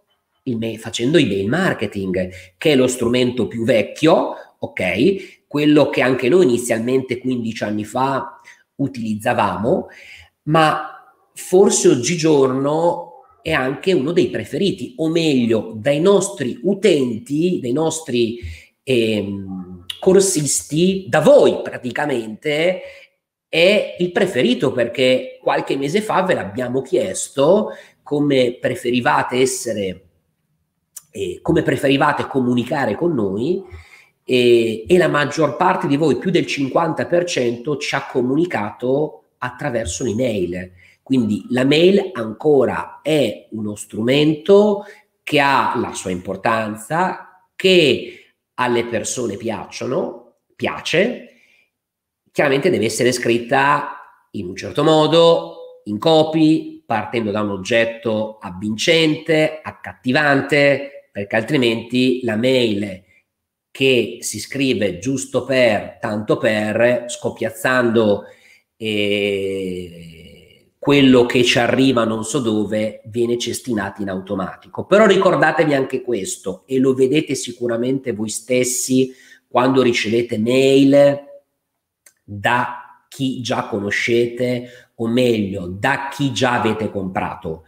mail, 0.51 0.80
facendo 0.80 1.18
email 1.18 1.48
marketing, 1.48 2.30
che 2.58 2.72
è 2.72 2.75
lo 2.75 2.88
strumento 2.88 3.48
più 3.48 3.63
vecchio, 3.63 4.36
ok? 4.63 5.46
Quello 5.48 5.89
che 5.89 6.01
anche 6.01 6.29
noi 6.29 6.46
inizialmente 6.46 7.17
15 7.17 7.63
anni 7.63 7.86
fa 7.86 8.39
utilizzavamo, 8.75 9.88
ma 10.43 11.13
forse 11.34 11.89
oggigiorno 11.89 13.10
è 13.41 13.51
anche 13.51 13.91
uno 13.91 14.13
dei 14.13 14.29
preferiti, 14.29 14.93
o 14.98 15.10
meglio, 15.10 15.74
dai 15.75 16.00
nostri 16.00 16.60
utenti, 16.63 17.60
dai 17.62 17.74
nostri 17.74 18.39
ehm, 18.84 19.86
corsisti, 20.00 21.08
da 21.10 21.20
voi 21.20 21.62
praticamente, 21.62 22.82
è 23.50 23.98
il 24.00 24.12
preferito 24.12 24.72
perché 24.72 25.39
qualche 25.41 25.75
mese 25.75 26.01
fa 26.01 26.24
ve 26.24 26.34
l'abbiamo 26.36 26.82
chiesto 26.82 27.72
come 28.01 28.58
preferivate 28.60 29.36
essere, 29.38 30.05
eh, 31.12 31.39
come 31.41 31.62
preferivate 31.62 32.25
comunicare 32.27 32.96
con 32.96 33.13
noi 33.13 33.63
e, 34.24 34.86
e 34.88 34.98
la 34.98 35.08
maggior 35.08 35.56
parte 35.56 35.88
di 35.88 35.98
voi, 35.98 36.18
più 36.18 36.32
del 36.32 36.46
50%, 36.46 37.80
ci 37.80 37.96
ha 37.96 38.06
comunicato 38.06 39.24
attraverso 39.39 40.03
un'email. 40.03 40.72
Quindi 41.01 41.46
la 41.50 41.65
mail 41.65 42.12
ancora 42.13 43.00
è 43.01 43.48
uno 43.51 43.75
strumento 43.75 44.86
che 45.22 45.39
ha 45.39 45.74
la 45.75 45.94
sua 45.94 46.12
importanza, 46.12 47.48
che 47.56 48.36
alle 48.56 48.86
persone 48.86 49.36
piacciono, 49.36 50.36
piace, 50.56 51.27
chiaramente 52.32 52.70
deve 52.70 52.86
essere 52.86 53.12
scritta 53.12 53.98
in 54.32 54.48
un 54.48 54.56
certo 54.56 54.84
modo, 54.84 55.82
in 55.86 55.98
copy, 55.98 56.84
partendo 56.86 57.32
da 57.32 57.42
un 57.42 57.51
oggetto 57.51 58.38
avvincente, 58.39 59.60
accattivante, 59.62 61.10
perché 61.12 61.36
altrimenti 61.36 62.22
la 62.24 62.36
mail 62.36 63.03
che 63.74 64.20
si 64.22 64.39
scrive 64.39 65.00
giusto 65.00 65.46
per, 65.46 65.98
tanto 66.00 66.38
per, 66.38 67.06
scoppiazzando 67.08 68.25
eh, 68.77 70.68
quello 70.77 71.25
che 71.25 71.44
ci 71.44 71.58
arriva 71.58 72.03
non 72.03 72.24
so 72.24 72.38
dove, 72.38 73.01
viene 73.06 73.36
cestinato 73.39 74.03
in 74.03 74.10
automatico. 74.10 74.86
Però 74.86 75.08
ricordatevi 75.08 75.74
anche 75.74 76.03
questo, 76.03 76.65
e 76.68 76.77
lo 76.77 76.94
vedete 76.94 77.34
sicuramente 77.34 78.13
voi 78.13 78.30
stessi 78.30 79.12
quando 79.48 79.82
ricevete 79.82 80.38
mail 80.38 81.18
da 82.24 83.06
chi 83.10 83.42
già 83.42 83.65
conoscete, 83.65 84.92
o 84.98 85.08
meglio, 85.08 85.65
da 85.65 86.10
chi 86.12 86.32
già 86.32 86.60
avete 86.62 86.92
comprato. 86.92 87.63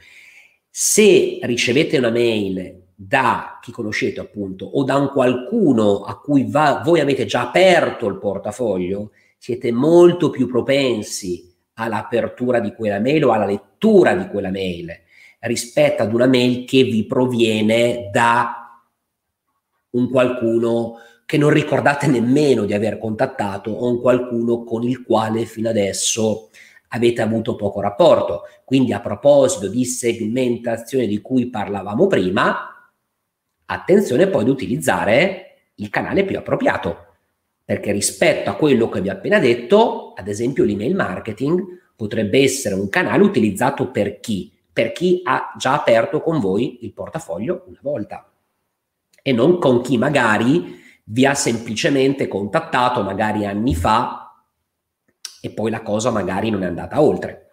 Se 0.69 1.39
ricevete 1.41 1.97
una 1.97 2.11
mail 2.11 2.83
da 2.95 3.59
chi 3.61 3.71
conoscete 3.71 4.21
appunto 4.21 4.65
o 4.65 4.83
da 4.83 4.95
un 4.95 5.09
qualcuno 5.09 6.03
a 6.03 6.17
cui 6.19 6.49
va, 6.49 6.81
voi 6.83 7.01
avete 7.01 7.25
già 7.25 7.41
aperto 7.41 8.07
il 8.07 8.17
portafoglio, 8.17 9.11
siete 9.37 9.71
molto 9.71 10.29
più 10.29 10.47
propensi 10.47 11.53
all'apertura 11.73 12.59
di 12.59 12.73
quella 12.73 12.99
mail 12.99 13.25
o 13.25 13.31
alla 13.31 13.45
lettura 13.45 14.15
di 14.15 14.27
quella 14.27 14.49
mail 14.49 14.89
rispetto 15.41 16.03
ad 16.03 16.13
una 16.13 16.25
mail 16.25 16.65
che 16.65 16.83
vi 16.83 17.05
proviene 17.05 18.09
da 18.11 18.81
un 19.91 20.09
qualcuno 20.09 20.95
che 21.25 21.37
non 21.37 21.49
ricordate 21.49 22.07
nemmeno 22.07 22.65
di 22.65 22.73
aver 22.73 22.97
contattato 22.97 23.71
o 23.71 23.89
un 23.89 23.99
qualcuno 23.99 24.63
con 24.63 24.83
il 24.83 25.03
quale 25.03 25.45
fino 25.45 25.69
adesso 25.69 26.49
avete 26.89 27.21
avuto 27.21 27.55
poco 27.55 27.81
rapporto. 27.81 28.43
Quindi 28.63 28.93
a 28.93 29.01
proposito 29.01 29.67
di 29.67 29.85
segmentazione 29.85 31.07
di 31.07 31.21
cui 31.21 31.49
parlavamo 31.49 32.07
prima, 32.07 32.74
attenzione 33.65 34.27
poi 34.27 34.43
ad 34.43 34.49
utilizzare 34.49 35.71
il 35.75 35.89
canale 35.89 36.23
più 36.25 36.37
appropriato, 36.37 37.05
perché 37.63 37.91
rispetto 37.91 38.49
a 38.49 38.55
quello 38.55 38.89
che 38.89 39.01
vi 39.01 39.09
ho 39.09 39.13
appena 39.13 39.39
detto, 39.39 40.13
ad 40.15 40.27
esempio 40.27 40.63
l'email 40.63 40.95
marketing 40.95 41.63
potrebbe 41.95 42.41
essere 42.41 42.75
un 42.75 42.89
canale 42.89 43.23
utilizzato 43.23 43.89
per 43.89 44.19
chi? 44.19 44.51
Per 44.71 44.91
chi 44.91 45.21
ha 45.23 45.53
già 45.57 45.73
aperto 45.73 46.21
con 46.21 46.39
voi 46.39 46.79
il 46.83 46.93
portafoglio 46.93 47.63
una 47.67 47.79
volta 47.81 48.29
e 49.21 49.31
non 49.31 49.57
con 49.57 49.81
chi 49.81 49.97
magari 49.97 50.83
vi 51.05 51.25
ha 51.25 51.33
semplicemente 51.33 52.27
contattato 52.27 53.01
magari 53.01 53.45
anni 53.45 53.73
fa 53.73 54.43
e 55.41 55.49
poi 55.49 55.71
la 55.71 55.81
cosa 55.81 56.11
magari 56.11 56.49
non 56.49 56.63
è 56.63 56.65
andata 56.67 57.01
oltre. 57.01 57.44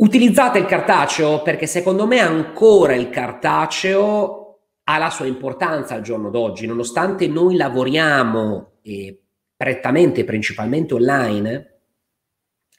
Utilizzate 0.00 0.58
il 0.58 0.64
cartaceo 0.64 1.42
perché 1.42 1.66
secondo 1.66 2.06
me 2.06 2.20
ancora 2.20 2.94
il 2.94 3.10
cartaceo 3.10 4.60
ha 4.84 4.96
la 4.96 5.10
sua 5.10 5.26
importanza 5.26 5.94
al 5.94 6.00
giorno 6.00 6.30
d'oggi, 6.30 6.66
nonostante 6.66 7.28
noi 7.28 7.54
lavoriamo 7.54 8.78
eh, 8.80 9.20
prettamente, 9.54 10.24
principalmente 10.24 10.94
online 10.94 11.80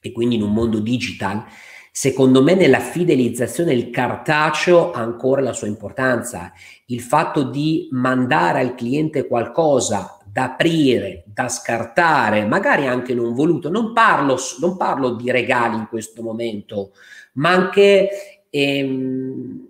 e 0.01 0.11
quindi 0.11 0.33
in 0.33 0.41
un 0.41 0.51
mondo 0.51 0.79
digital, 0.79 1.45
secondo 1.91 2.41
me 2.41 2.55
nella 2.55 2.79
fidelizzazione 2.79 3.71
il 3.71 3.91
cartaceo 3.91 4.91
ha 4.91 4.99
ancora 4.99 5.41
la 5.41 5.53
sua 5.53 5.67
importanza. 5.67 6.51
Il 6.87 7.01
fatto 7.01 7.43
di 7.43 7.87
mandare 7.91 8.61
al 8.61 8.73
cliente 8.73 9.27
qualcosa 9.27 10.17
da 10.31 10.43
aprire, 10.43 11.23
da 11.25 11.49
scartare, 11.49 12.45
magari 12.45 12.87
anche 12.87 13.13
non 13.13 13.33
voluto. 13.33 13.69
Non 13.69 13.91
parlo, 13.91 14.37
non 14.59 14.77
parlo 14.77 15.15
di 15.15 15.29
regali 15.29 15.75
in 15.75 15.87
questo 15.87 16.21
momento, 16.21 16.91
ma 17.33 17.49
anche, 17.49 18.45
ehm, 18.49 19.67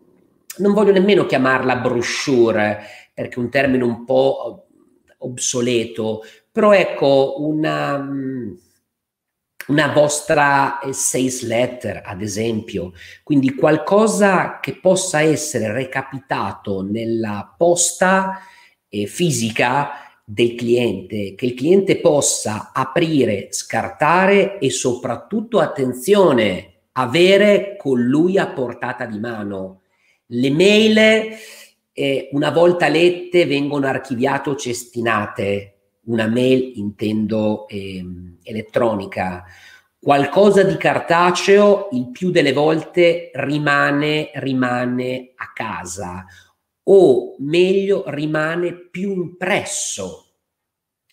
non 0.57 0.73
voglio 0.73 0.91
nemmeno 0.91 1.25
chiamarla 1.25 1.77
brochure, 1.77 2.79
perché 3.13 3.35
è 3.35 3.39
un 3.39 3.49
termine 3.49 3.83
un 3.83 4.05
po' 4.05 4.67
obsoleto, 5.17 6.21
però 6.51 6.73
ecco 6.73 7.35
una, 7.39 8.07
una 9.67 9.93
vostra 9.93 10.79
sales 10.91 11.43
letter, 11.43 12.01
ad 12.05 12.21
esempio, 12.21 12.93
quindi 13.23 13.55
qualcosa 13.55 14.59
che 14.59 14.77
possa 14.79 15.21
essere 15.21 15.71
recapitato 15.71 16.83
nella 16.83 17.51
posta 17.57 18.41
eh, 18.89 19.05
fisica 19.07 20.10
del 20.33 20.55
cliente, 20.55 21.35
che 21.35 21.45
il 21.45 21.53
cliente 21.55 21.97
possa 21.97 22.71
aprire, 22.73 23.49
scartare 23.51 24.59
e 24.59 24.69
soprattutto, 24.69 25.59
attenzione, 25.59 26.83
avere 26.93 27.75
con 27.77 28.01
lui 28.01 28.37
a 28.37 28.47
portata 28.47 29.05
di 29.05 29.19
mano. 29.19 29.81
Le 30.27 30.49
mail, 30.49 30.97
eh, 31.91 32.29
una 32.31 32.49
volta 32.49 32.87
lette, 32.87 33.45
vengono 33.45 33.87
archiviate 33.87 34.51
o 34.51 34.55
cestinate. 34.55 35.75
Una 36.03 36.27
mail 36.27 36.77
intendo 36.77 37.67
eh, 37.67 38.01
elettronica. 38.41 39.43
Qualcosa 39.99 40.63
di 40.63 40.77
cartaceo 40.77 41.89
il 41.91 42.09
più 42.09 42.31
delle 42.31 42.53
volte 42.53 43.31
rimane, 43.33 44.31
rimane 44.35 45.33
a 45.35 45.51
casa 45.53 46.25
o 46.93 47.35
meglio 47.39 48.03
rimane 48.07 48.73
più 48.73 49.13
impresso 49.13 50.25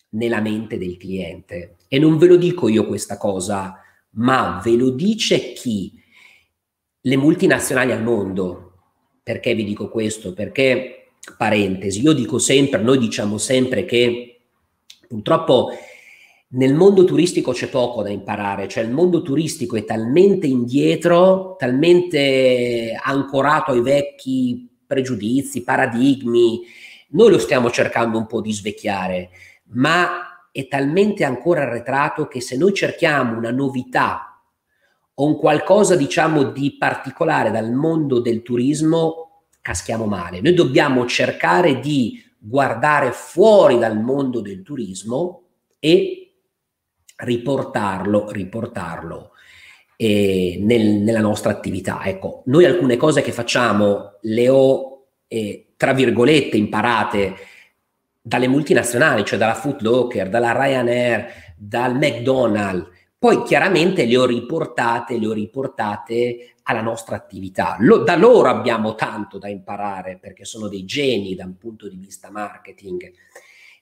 nella 0.09 0.41
mente 0.41 0.77
del 0.77 0.97
cliente. 0.97 1.77
E 1.87 1.99
non 1.99 2.17
ve 2.17 2.27
lo 2.27 2.35
dico 2.35 2.67
io 2.67 2.85
questa 2.85 3.17
cosa, 3.17 3.75
ma 4.11 4.59
ve 4.63 4.75
lo 4.75 4.89
dice 4.89 5.53
chi? 5.53 5.93
Le 7.01 7.17
multinazionali 7.17 7.93
al 7.93 8.03
mondo. 8.03 8.73
Perché 9.23 9.53
vi 9.53 9.63
dico 9.63 9.89
questo? 9.89 10.33
Perché, 10.33 11.11
parentesi, 11.37 12.01
io 12.01 12.11
dico 12.13 12.39
sempre, 12.39 12.81
noi 12.81 12.97
diciamo 12.97 13.37
sempre 13.37 13.85
che 13.85 14.41
purtroppo 15.07 15.69
nel 16.51 16.73
mondo 16.73 17.05
turistico 17.05 17.53
c'è 17.53 17.69
poco 17.69 18.03
da 18.03 18.09
imparare, 18.09 18.67
cioè 18.67 18.83
il 18.83 18.91
mondo 18.91 19.21
turistico 19.21 19.77
è 19.77 19.85
talmente 19.85 20.47
indietro, 20.47 21.55
talmente 21.57 22.97
ancorato 23.01 23.71
ai 23.71 23.81
vecchi 23.81 24.68
pregiudizi, 24.89 25.61
paradigmi. 25.61 26.61
Noi 27.09 27.29
lo 27.29 27.37
stiamo 27.37 27.69
cercando 27.69 28.17
un 28.17 28.25
po' 28.25 28.41
di 28.41 28.51
svecchiare, 28.51 29.29
ma 29.73 30.47
è 30.51 30.67
talmente 30.67 31.23
ancora 31.23 31.61
arretrato 31.61 32.27
che 32.27 32.41
se 32.41 32.57
noi 32.57 32.73
cerchiamo 32.73 33.37
una 33.37 33.51
novità 33.51 34.41
o 35.13 35.25
un 35.25 35.37
qualcosa, 35.37 35.95
diciamo, 35.95 36.45
di 36.45 36.75
particolare 36.75 37.51
dal 37.51 37.71
mondo 37.71 38.19
del 38.19 38.41
turismo, 38.41 39.43
caschiamo 39.61 40.05
male. 40.05 40.41
Noi 40.41 40.55
dobbiamo 40.55 41.05
cercare 41.05 41.79
di 41.79 42.23
guardare 42.39 43.11
fuori 43.11 43.77
dal 43.77 44.01
mondo 44.01 44.41
del 44.41 44.63
turismo 44.63 45.43
e 45.77 46.33
riportarlo, 47.15 48.31
riportarlo 48.31 49.33
nel, 50.01 51.01
nella 51.01 51.19
nostra 51.19 51.51
attività. 51.51 52.01
Ecco, 52.05 52.43
noi 52.45 52.65
alcune 52.65 52.95
cose 52.95 53.21
che 53.21 53.33
facciamo 53.33 54.17
le 54.21 54.49
ho, 54.49 55.07
eh, 55.27 55.73
tra 55.75 55.93
virgolette, 55.93 56.55
imparate 56.55 57.35
dalle 58.21 58.47
multinazionali, 58.47 59.25
cioè 59.25 59.37
dalla 59.37 59.55
Footlocker, 59.55 60.29
dalla 60.29 60.53
Ryanair, 60.53 61.53
dal 61.57 61.95
McDonald's, 61.95 62.97
poi 63.17 63.43
chiaramente 63.43 64.05
le 64.05 64.15
ho 64.15 64.25
riportate, 64.25 65.19
le 65.19 65.27
ho 65.27 65.33
riportate 65.33 66.53
alla 66.63 66.81
nostra 66.81 67.17
attività. 67.17 67.75
Lo, 67.79 67.97
da 67.97 68.15
loro 68.15 68.47
abbiamo 68.47 68.95
tanto 68.95 69.37
da 69.37 69.49
imparare 69.49 70.17
perché 70.17 70.45
sono 70.45 70.69
dei 70.69 70.85
geni 70.85 71.35
da 71.35 71.43
un 71.43 71.57
punto 71.57 71.89
di 71.89 71.97
vista 71.97 72.31
marketing 72.31 73.11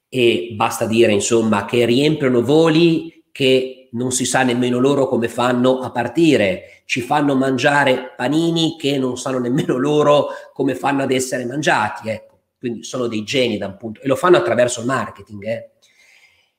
e 0.09 0.53
basta 0.55 0.87
dire 0.87 1.11
insomma 1.11 1.65
che 1.65 1.85
riempiono 1.85 2.41
voli 2.41 3.25
che 3.31 3.76
non 3.91 4.11
si 4.11 4.25
sa 4.25 4.43
nemmeno 4.43 4.79
loro 4.79 5.07
come 5.07 5.27
fanno 5.27 5.79
a 5.79 5.91
partire, 5.91 6.81
ci 6.85 7.01
fanno 7.01 7.35
mangiare 7.35 8.13
panini 8.15 8.75
che 8.77 8.97
non 8.97 9.17
sanno 9.17 9.39
nemmeno 9.39 9.77
loro 9.77 10.27
come 10.53 10.75
fanno 10.75 11.03
ad 11.03 11.11
essere 11.11 11.45
mangiati, 11.45 12.09
ecco. 12.09 12.35
Quindi 12.59 12.83
sono 12.83 13.07
dei 13.07 13.23
geni 13.23 13.57
da 13.57 13.67
un 13.67 13.77
punto 13.77 14.01
e 14.01 14.07
lo 14.07 14.15
fanno 14.15 14.37
attraverso 14.37 14.79
il 14.79 14.87
marketing, 14.87 15.43
eh. 15.45 15.71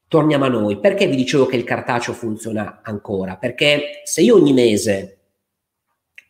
Torniamo 0.07 0.47
a 0.47 0.49
noi. 0.49 0.79
Perché 0.81 1.07
vi 1.07 1.17
dicevo 1.17 1.45
che 1.47 1.57
il 1.57 1.65
cartaceo 1.65 2.15
funziona 2.15 2.81
ancora? 2.83 3.37
Perché 3.37 4.01
se 4.05 4.23
io 4.23 4.37
ogni 4.37 4.55
mese, 4.55 5.19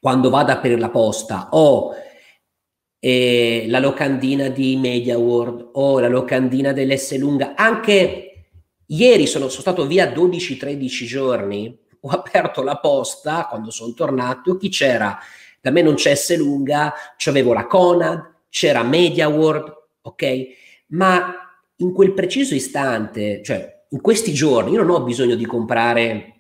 quando 0.01 0.31
vado 0.31 0.59
per 0.59 0.79
la 0.79 0.91
posta, 0.91 1.49
ho 1.53 1.95
eh, 2.99 3.67
la 3.69 3.79
locandina 3.79 4.49
di 4.49 4.77
Media 4.77 5.17
World 5.17 5.71
o 5.75 6.01
la 6.01 6.09
locandina 6.09 6.73
dell'S 6.73 7.17
lunga, 7.19 7.55
anche 7.55 8.28
Ieri 8.91 9.27
sono, 9.27 9.49
sono 9.49 9.61
stato 9.61 9.87
via 9.87 10.11
12-13 10.13 11.05
giorni, 11.05 11.79
ho 12.01 12.09
aperto 12.09 12.63
la 12.63 12.79
posta 12.79 13.47
quando 13.47 13.71
sono 13.71 13.93
tornato, 13.93 14.57
chi 14.57 14.71
c'era? 14.71 15.19
Da 15.61 15.71
me 15.71 15.83
non 15.83 15.95
c'è 15.95 16.15
S 16.15 16.37
lunga, 16.37 16.95
c'avevo 17.17 17.53
la 17.53 17.67
Conad, 17.67 18.37
c'era 18.49 18.83
Media 18.83 19.29
World, 19.29 19.75
ok? 20.03 20.47
Ma 20.89 21.35
in 21.77 21.93
quel 21.93 22.15
preciso 22.15 22.55
istante, 22.55 23.43
cioè 23.43 23.85
in 23.91 24.01
questi 24.01 24.33
giorni, 24.33 24.73
io 24.73 24.83
non 24.83 24.91
ho 24.91 25.03
bisogno 25.03 25.35
di 25.35 25.45
comprare 25.45 26.35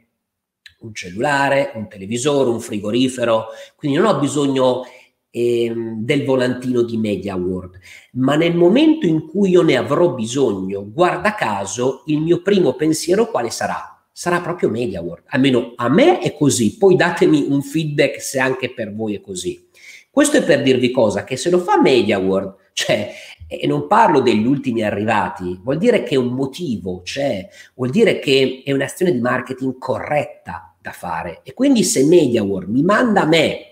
un 0.80 0.94
cellulare, 0.94 1.72
un 1.74 1.87
televisore, 1.87 2.48
un 2.48 2.61
frigorifero, 2.61 3.48
quindi 3.76 3.98
non 3.98 4.06
ho 4.06 4.18
bisogno 4.18 4.84
ehm, 5.30 6.04
del 6.04 6.24
volantino 6.24 6.82
di 6.82 6.96
Media 6.96 7.36
World, 7.36 7.78
ma 8.12 8.36
nel 8.36 8.54
momento 8.54 9.06
in 9.06 9.26
cui 9.26 9.50
io 9.50 9.62
ne 9.62 9.76
avrò 9.76 10.14
bisogno, 10.14 10.90
guarda 10.90 11.34
caso, 11.34 12.02
il 12.06 12.20
mio 12.20 12.42
primo 12.42 12.74
pensiero 12.74 13.30
quale 13.30 13.50
sarà? 13.50 13.94
Sarà 14.12 14.40
proprio 14.40 14.68
Media 14.68 15.00
World, 15.00 15.24
almeno 15.28 15.72
a 15.76 15.88
me 15.88 16.18
è 16.18 16.34
così, 16.34 16.76
poi 16.76 16.96
datemi 16.96 17.46
un 17.48 17.62
feedback 17.62 18.20
se 18.20 18.38
anche 18.38 18.72
per 18.72 18.94
voi 18.94 19.14
è 19.14 19.20
così. 19.20 19.66
Questo 20.10 20.38
è 20.38 20.42
per 20.42 20.62
dirvi 20.62 20.90
cosa, 20.90 21.22
che 21.22 21.36
se 21.36 21.50
lo 21.50 21.58
fa 21.58 21.80
Media 21.80 22.18
World, 22.18 22.54
cioè, 22.72 23.12
e 23.46 23.66
non 23.66 23.86
parlo 23.86 24.20
degli 24.20 24.46
ultimi 24.46 24.82
arrivati, 24.82 25.58
vuol 25.62 25.78
dire 25.78 26.02
che 26.02 26.16
un 26.16 26.28
motivo 26.34 27.00
c'è, 27.02 27.48
vuol 27.74 27.90
dire 27.90 28.18
che 28.18 28.62
è 28.64 28.72
un'azione 28.72 29.12
di 29.12 29.20
marketing 29.20 29.78
corretta 29.78 30.76
da 30.80 30.90
fare. 30.90 31.40
E 31.44 31.54
quindi 31.54 31.82
se 31.82 32.04
Media 32.04 32.42
World 32.42 32.68
mi 32.68 32.82
manda 32.82 33.22
a 33.22 33.26
me 33.26 33.67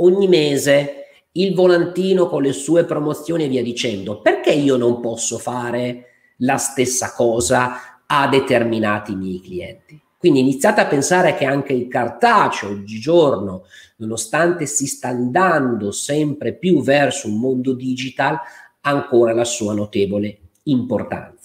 ogni 0.00 0.28
mese 0.28 0.96
il 1.32 1.54
volantino 1.54 2.26
con 2.26 2.42
le 2.42 2.52
sue 2.52 2.84
promozioni 2.84 3.44
e 3.44 3.48
via 3.48 3.62
dicendo, 3.62 4.20
perché 4.20 4.52
io 4.52 4.76
non 4.76 5.00
posso 5.00 5.38
fare 5.38 6.06
la 6.38 6.56
stessa 6.56 7.12
cosa 7.12 8.02
a 8.06 8.28
determinati 8.28 9.14
miei 9.14 9.40
clienti? 9.40 10.00
Quindi 10.18 10.40
iniziate 10.40 10.82
a 10.82 10.86
pensare 10.86 11.34
che 11.34 11.46
anche 11.46 11.72
il 11.72 11.88
cartaceo 11.88 12.70
oggigiorno, 12.70 13.64
nonostante 13.96 14.66
si 14.66 14.86
sta 14.86 15.08
andando 15.08 15.92
sempre 15.92 16.52
più 16.52 16.82
verso 16.82 17.26
un 17.26 17.38
mondo 17.38 17.72
digital, 17.72 18.34
ha 18.34 18.90
ancora 18.90 19.32
la 19.32 19.44
sua 19.44 19.72
notevole 19.72 20.38
importanza. 20.64 21.39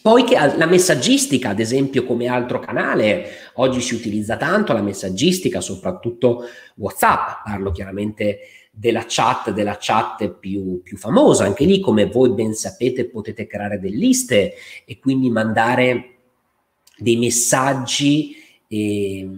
Poi 0.00 0.24
che 0.24 0.34
la 0.34 0.66
messaggistica, 0.66 1.50
ad 1.50 1.60
esempio, 1.60 2.04
come 2.04 2.26
altro 2.26 2.58
canale, 2.58 3.50
oggi 3.54 3.80
si 3.80 3.94
utilizza 3.94 4.36
tanto 4.36 4.72
la 4.72 4.82
messaggistica, 4.82 5.60
soprattutto 5.60 6.44
WhatsApp, 6.76 7.44
parlo 7.44 7.70
chiaramente 7.70 8.38
della 8.70 9.04
chat, 9.08 9.52
della 9.52 9.78
chat 9.80 10.28
più, 10.28 10.82
più 10.82 10.96
famosa, 10.98 11.44
anche 11.44 11.64
lì 11.64 11.80
come 11.80 12.06
voi 12.06 12.32
ben 12.32 12.52
sapete 12.54 13.08
potete 13.08 13.46
creare 13.46 13.78
delle 13.78 13.96
liste 13.96 14.54
e 14.84 14.98
quindi 14.98 15.30
mandare 15.30 16.16
dei 16.98 17.16
messaggi, 17.16 18.36
eh, 18.68 19.28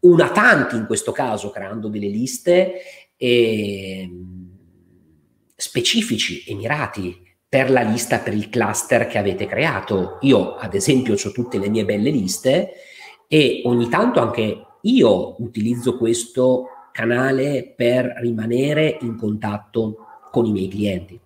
una 0.00 0.30
tanti 0.30 0.76
in 0.76 0.84
questo 0.86 1.12
caso, 1.12 1.50
creando 1.50 1.88
delle 1.88 2.08
liste 2.08 2.74
eh, 3.16 4.10
specifici 5.56 6.44
e 6.44 6.54
mirati 6.54 7.23
per 7.54 7.70
la 7.70 7.82
lista, 7.82 8.18
per 8.18 8.34
il 8.34 8.50
cluster 8.50 9.06
che 9.06 9.16
avete 9.16 9.46
creato. 9.46 10.18
Io, 10.22 10.56
ad 10.56 10.74
esempio, 10.74 11.14
ho 11.14 11.30
tutte 11.30 11.56
le 11.58 11.68
mie 11.68 11.84
belle 11.84 12.10
liste 12.10 12.72
e 13.28 13.62
ogni 13.66 13.88
tanto 13.88 14.18
anche 14.18 14.66
io 14.80 15.40
utilizzo 15.40 15.96
questo 15.96 16.64
canale 16.90 17.72
per 17.76 18.12
rimanere 18.16 18.98
in 19.02 19.16
contatto 19.16 19.98
con 20.32 20.46
i 20.46 20.50
miei 20.50 20.66
clienti. 20.66 21.16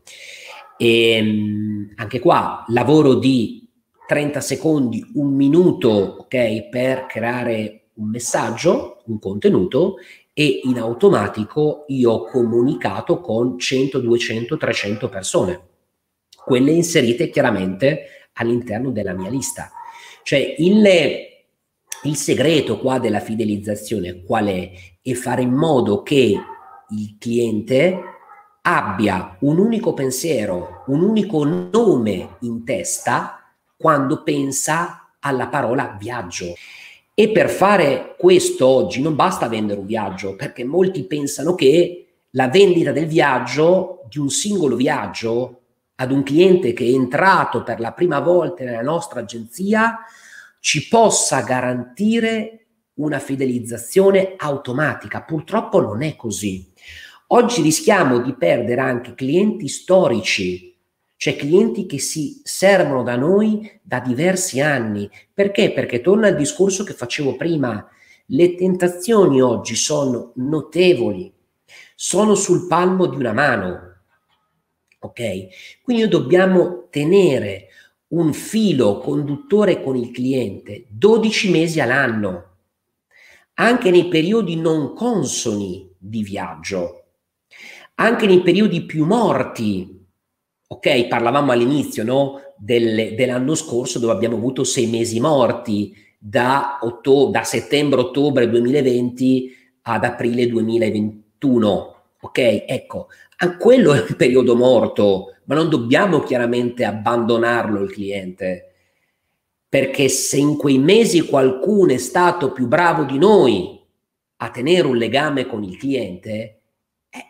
E 0.77 1.13
ehm, 1.13 1.93
anche 1.97 2.19
qua 2.19 2.63
lavoro 2.69 3.15
di 3.15 3.67
30 4.07 4.43
secondi, 4.43 5.03
un 5.15 5.33
minuto, 5.33 5.89
ok, 5.89 6.69
per 6.69 7.07
creare 7.07 7.85
un 7.95 8.11
messaggio, 8.11 9.01
un 9.07 9.19
contenuto 9.19 9.95
e 10.35 10.61
in 10.65 10.79
automatico 10.79 11.87
io 11.89 12.11
ho 12.11 12.25
comunicato 12.25 13.19
con 13.19 13.59
100, 13.59 13.99
200, 13.99 14.59
300 14.59 15.09
persone 15.09 15.63
quelle 16.49 16.71
inserite 16.73 17.29
chiaramente 17.29 18.31
all'interno 18.33 18.91
della 18.91 19.13
mia 19.13 19.29
lista. 19.29 19.71
Cioè 20.23 20.55
il, 20.59 20.89
il 22.05 22.17
segreto 22.17 22.79
qua 22.79 22.99
della 22.99 23.21
fidelizzazione 23.21 24.23
qual 24.23 24.47
è? 24.47 24.71
È 25.03 25.13
fare 25.13 25.43
in 25.43 25.53
modo 25.53 26.03
che 26.03 26.41
il 26.91 27.17
cliente 27.19 28.01
abbia 28.63 29.37
un 29.41 29.59
unico 29.59 29.93
pensiero, 29.93 30.85
un 30.87 31.03
unico 31.03 31.45
nome 31.45 32.37
in 32.41 32.65
testa 32.65 33.55
quando 33.77 34.23
pensa 34.23 35.11
alla 35.21 35.49
parola 35.49 35.97
viaggio. 36.01 36.55
E 37.15 37.31
per 37.31 37.51
fare 37.51 38.15
questo 38.17 38.67
oggi 38.67 39.03
non 39.03 39.15
basta 39.15 39.49
vendere 39.49 39.81
un 39.81 39.87
viaggio, 39.87 40.35
perché 40.35 40.65
molti 40.65 41.05
pensano 41.05 41.55
che 41.55 42.07
la 42.31 42.49
vendita 42.49 42.93
del 42.93 43.07
viaggio, 43.07 44.05
di 44.09 44.19
un 44.19 44.31
singolo 44.31 44.77
viaggio, 44.77 45.59
ad 46.01 46.13
un 46.13 46.23
cliente 46.23 46.73
che 46.73 46.85
è 46.85 46.91
entrato 46.91 47.65
per 47.65 47.81
la 47.81 47.93
prima 47.93 48.21
volta 48.21 48.63
nella 48.63 48.83
nostra 48.83 49.21
agenzia, 49.21 49.99
ci 50.61 50.87
possa 50.87 51.41
garantire 51.41 52.67
una 52.95 53.19
fidelizzazione 53.19 54.35
automatica. 54.37 55.23
Purtroppo 55.23 55.81
non 55.81 56.03
è 56.03 56.15
così. 56.15 56.73
Oggi 57.29 57.63
rischiamo 57.63 58.21
di 58.21 58.35
perdere 58.35 58.81
anche 58.81 59.15
clienti 59.15 59.67
storici, 59.67 60.77
cioè 61.17 61.37
clienti 61.37 61.87
che 61.87 61.99
si 61.99 62.41
servono 62.45 63.03
da 63.03 63.17
noi 63.17 63.81
da 63.83 63.99
diversi 63.99 64.61
anni. 64.61 65.11
Perché? 65.35 65.73
Perché 65.73 66.01
torna 66.01 66.29
al 66.29 66.37
discorso 66.37 66.85
che 66.85 66.93
facevo 66.93 67.37
prima, 67.37 67.87
le 68.27 68.55
tentazioni 68.55 69.41
oggi 69.43 69.75
sono 69.75 70.33
notevoli, 70.37 71.33
sono 71.97 72.37
sul 72.37 72.69
palmo 72.69 73.07
di 73.07 73.17
una 73.17 73.33
mano. 73.33 73.88
Ok? 75.01 75.49
Quindi 75.83 76.09
dobbiamo 76.09 76.89
tenere 76.91 77.69
un 78.09 78.33
filo 78.33 78.99
conduttore 78.99 79.83
con 79.83 79.97
il 79.97 80.11
cliente 80.11 80.87
12 80.89 81.51
mesi 81.51 81.81
all'anno, 81.81 82.45
anche 83.55 83.91
nei 83.91 84.09
periodi 84.09 84.57
non 84.57 84.95
consoni 84.95 85.91
di 85.99 86.23
viaggio 86.23 86.99
anche 88.01 88.27
nei 88.27 88.43
periodi 88.43 88.83
più 88.83 89.05
morti. 89.05 89.97
Ok, 90.71 91.07
parlavamo 91.07 91.53
all'inizio 91.53 92.05
no? 92.05 92.41
Del, 92.57 93.15
dell'anno 93.15 93.55
scorso 93.55 93.99
dove 93.99 94.13
abbiamo 94.13 94.37
avuto 94.37 94.65
sei 94.65 94.87
mesi 94.87 95.21
morti 95.21 95.95
da, 96.19 96.79
otto- 96.83 97.27
da 97.31 97.45
settembre-ottobre 97.45 98.49
2020 98.49 99.51
ad 99.83 100.05
aprile 100.05 100.49
2021. 100.49 101.95
Ok, 102.21 102.39
ecco, 102.67 103.09
quello 103.57 103.93
è 103.93 104.01
un 104.01 104.17
periodo 104.17 104.57
morto, 104.57 105.37
ma 105.45 105.55
non 105.55 105.69
dobbiamo 105.69 106.21
chiaramente 106.21 106.85
abbandonarlo 106.85 107.83
il 107.83 107.91
cliente, 107.91 108.73
perché 109.69 110.09
se 110.09 110.39
in 110.39 110.57
quei 110.57 110.79
mesi 110.79 111.23
qualcuno 111.23 111.93
è 111.93 111.99
stato 111.99 112.53
più 112.53 112.67
bravo 112.67 113.05
di 113.05 113.19
noi 113.19 113.81
a 114.37 114.51
tenere 114.51 114.89
un 114.89 114.97
legame 114.97 115.47
con 115.47 115.63
il 115.63 115.77
cliente, 115.77 116.61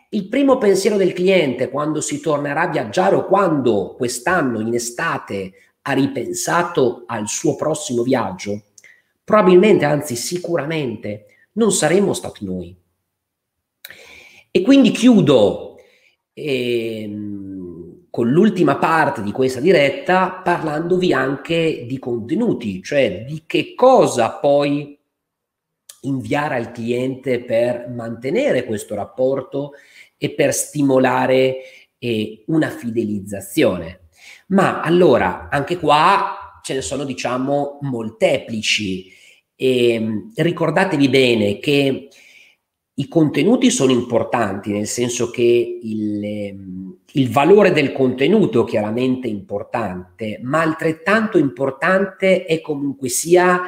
il 0.09 0.27
primo 0.27 0.57
pensiero 0.57 0.97
del 0.97 1.13
cliente 1.13 1.69
quando 1.69 2.01
si 2.01 2.19
tornerà 2.19 2.61
a 2.61 2.69
viaggiare 2.69 3.15
o 3.15 3.25
quando 3.25 3.93
quest'anno 3.95 4.59
in 4.59 4.73
estate 4.73 5.53
ha 5.83 5.93
ripensato 5.93 7.03
al 7.05 7.27
suo 7.27 7.55
prossimo 7.55 8.03
viaggio, 8.03 8.63
probabilmente, 9.23 9.85
anzi 9.85 10.15
sicuramente, 10.15 11.25
non 11.53 11.71
saremmo 11.71 12.13
stati 12.13 12.45
noi. 12.45 12.75
E 14.51 14.61
quindi 14.61 14.91
chiudo 14.91 15.68
ehm, 16.45 18.07
con 18.09 18.29
l'ultima 18.29 18.77
parte 18.77 19.21
di 19.21 19.31
questa 19.31 19.59
diretta 19.59 20.41
parlandovi 20.43 21.13
anche 21.13 21.85
di 21.87 21.99
contenuti, 21.99 22.81
cioè 22.81 23.23
di 23.25 23.43
che 23.45 23.75
cosa 23.75 24.31
poi 24.31 24.97
inviare 26.01 26.55
al 26.55 26.71
cliente 26.71 27.41
per 27.43 27.87
mantenere 27.89 28.65
questo 28.65 28.95
rapporto 28.95 29.71
e 30.17 30.31
per 30.31 30.53
stimolare 30.53 31.57
eh, 31.97 32.43
una 32.47 32.69
fidelizzazione. 32.69 34.07
Ma 34.47 34.81
allora, 34.81 35.47
anche 35.49 35.77
qua 35.77 36.59
ce 36.63 36.73
ne 36.73 36.81
sono, 36.81 37.03
diciamo, 37.03 37.79
molteplici. 37.81 39.11
E, 39.55 39.93
ehm, 39.93 40.31
ricordatevi 40.35 41.09
bene 41.09 41.59
che 41.59 42.09
i 42.99 43.07
contenuti 43.07 43.71
sono 43.71 43.91
importanti, 43.91 44.73
nel 44.73 44.87
senso 44.87 45.29
che 45.29 45.79
il, 45.81 46.21
ehm, 46.21 46.97
il 47.13 47.29
valore 47.31 47.71
del 47.71 47.93
contenuto 47.93 48.65
è 48.65 48.69
chiaramente 48.69 49.29
importante, 49.29 50.39
ma 50.43 50.61
altrettanto 50.61 51.37
importante 51.37 52.43
è 52.43 52.59
comunque 52.59 53.07
sia 53.07 53.61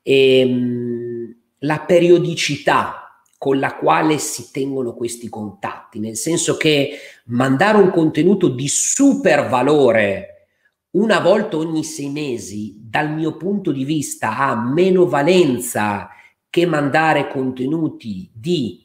ehm, 0.00 1.36
la 1.58 1.80
periodicità 1.80 3.20
con 3.36 3.58
la 3.58 3.76
quale 3.76 4.16
si 4.16 4.50
tengono 4.50 4.94
questi 4.94 5.28
contatti, 5.28 5.98
nel 5.98 6.16
senso 6.16 6.56
che 6.56 6.96
mandare 7.26 7.76
un 7.76 7.90
contenuto 7.90 8.48
di 8.48 8.68
super 8.68 9.48
valore 9.48 10.30
una 10.92 11.20
volta 11.20 11.58
ogni 11.58 11.84
sei 11.84 12.08
mesi, 12.08 12.80
dal 12.80 13.12
mio 13.12 13.36
punto 13.36 13.70
di 13.70 13.84
vista, 13.84 14.38
ha 14.38 14.56
meno 14.56 15.06
valenza 15.06 16.08
che 16.50 16.66
mandare 16.66 17.28
contenuti 17.28 18.30
di 18.32 18.84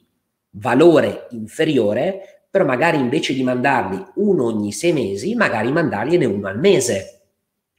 valore 0.52 1.28
inferiore, 1.32 2.45
però 2.50 2.65
magari 2.65 2.97
invece 2.97 3.34
di 3.34 3.43
mandarli 3.43 4.04
uno 4.15 4.45
ogni 4.45 4.71
sei 4.71 4.91
mesi, 4.91 5.36
magari 5.36 5.71
mandargliene 5.71 6.26
uno 6.26 6.47
al 6.47 6.60
mese. 6.60 7.21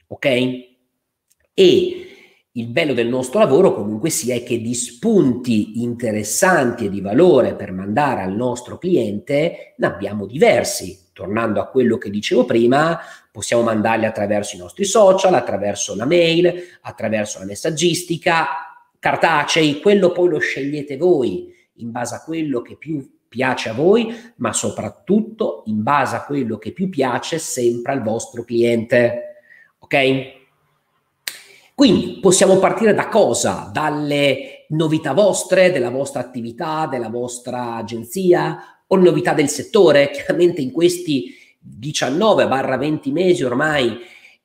Ok? 0.07 0.25
E 1.53 2.07
il 2.55 2.67
bello 2.67 2.93
del 2.93 3.07
nostro 3.07 3.39
lavoro 3.39 3.73
comunque 3.73 4.09
sia 4.09 4.35
è 4.35 4.43
che 4.43 4.59
di 4.61 4.73
spunti 4.75 5.81
interessanti 5.81 6.85
e 6.85 6.89
di 6.89 7.01
valore 7.01 7.55
per 7.55 7.71
mandare 7.71 8.21
al 8.21 8.35
nostro 8.35 8.77
cliente 8.77 9.73
ne 9.77 9.87
abbiamo 9.87 10.25
diversi. 10.25 11.09
Tornando 11.13 11.61
a 11.61 11.67
quello 11.67 11.97
che 11.97 12.09
dicevo 12.09 12.45
prima, 12.45 12.99
possiamo 13.31 13.61
mandarli 13.63 14.05
attraverso 14.05 14.55
i 14.55 14.59
nostri 14.59 14.85
social, 14.85 15.33
attraverso 15.35 15.95
la 15.95 16.05
mail, 16.05 16.51
attraverso 16.81 17.37
la 17.39 17.45
messaggistica, 17.45 18.72
cartacei, 19.03 19.81
quello 19.81 20.13
poi 20.13 20.29
lo 20.29 20.39
scegliete 20.39 20.95
voi 20.95 21.53
in 21.77 21.91
base 21.91 22.15
a 22.15 22.23
quello 22.23 22.61
che 22.61 22.77
più 22.77 23.05
piace 23.27 23.67
a 23.67 23.73
voi, 23.73 24.15
ma 24.37 24.53
soprattutto 24.53 25.63
in 25.65 25.83
base 25.83 26.15
a 26.15 26.23
quello 26.23 26.57
che 26.57 26.71
più 26.71 26.87
piace 26.87 27.37
sempre 27.37 27.91
al 27.91 28.01
vostro 28.01 28.45
cliente. 28.45 29.39
Ok? 29.79 29.97
Quindi 31.75 32.19
possiamo 32.21 32.59
partire 32.59 32.93
da 32.93 33.09
cosa? 33.09 33.69
Dalle 33.73 34.67
novità 34.69 35.11
vostre, 35.11 35.73
della 35.73 35.89
vostra 35.89 36.21
attività, 36.21 36.87
della 36.89 37.09
vostra 37.09 37.75
agenzia 37.75 38.57
o 38.87 38.95
novità 38.95 39.33
del 39.33 39.49
settore. 39.49 40.11
Chiaramente 40.11 40.61
in 40.61 40.71
questi 40.71 41.35
19-20 41.77 43.11
mesi 43.11 43.43
ormai 43.43 43.99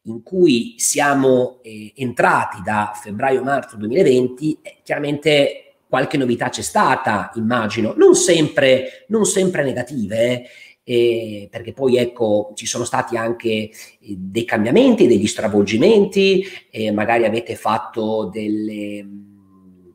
in 0.09 0.23
cui 0.23 0.75
siamo 0.79 1.61
eh, 1.63 1.93
entrati 1.97 2.61
da 2.63 2.93
febbraio-marzo 2.95 3.77
2020, 3.77 4.59
eh, 4.61 4.77
chiaramente 4.83 5.75
qualche 5.89 6.17
novità 6.17 6.49
c'è 6.49 6.63
stata, 6.63 7.31
immagino, 7.37 7.95
non 7.97 8.15
sempre, 8.15 9.05
non 9.09 9.25
sempre 9.25 9.63
negative, 9.63 10.45
eh 10.83 11.49
perché 11.51 11.73
poi 11.75 11.97
ecco 11.97 12.53
ci 12.55 12.65
sono 12.65 12.85
stati 12.85 13.17
anche 13.17 13.49
eh, 13.49 13.71
dei 14.01 14.45
cambiamenti, 14.45 15.07
degli 15.07 15.27
stravolgimenti, 15.27 16.45
eh, 16.71 16.91
magari 16.91 17.25
avete 17.25 17.55
fatto 17.55 18.31
delle... 18.33 19.07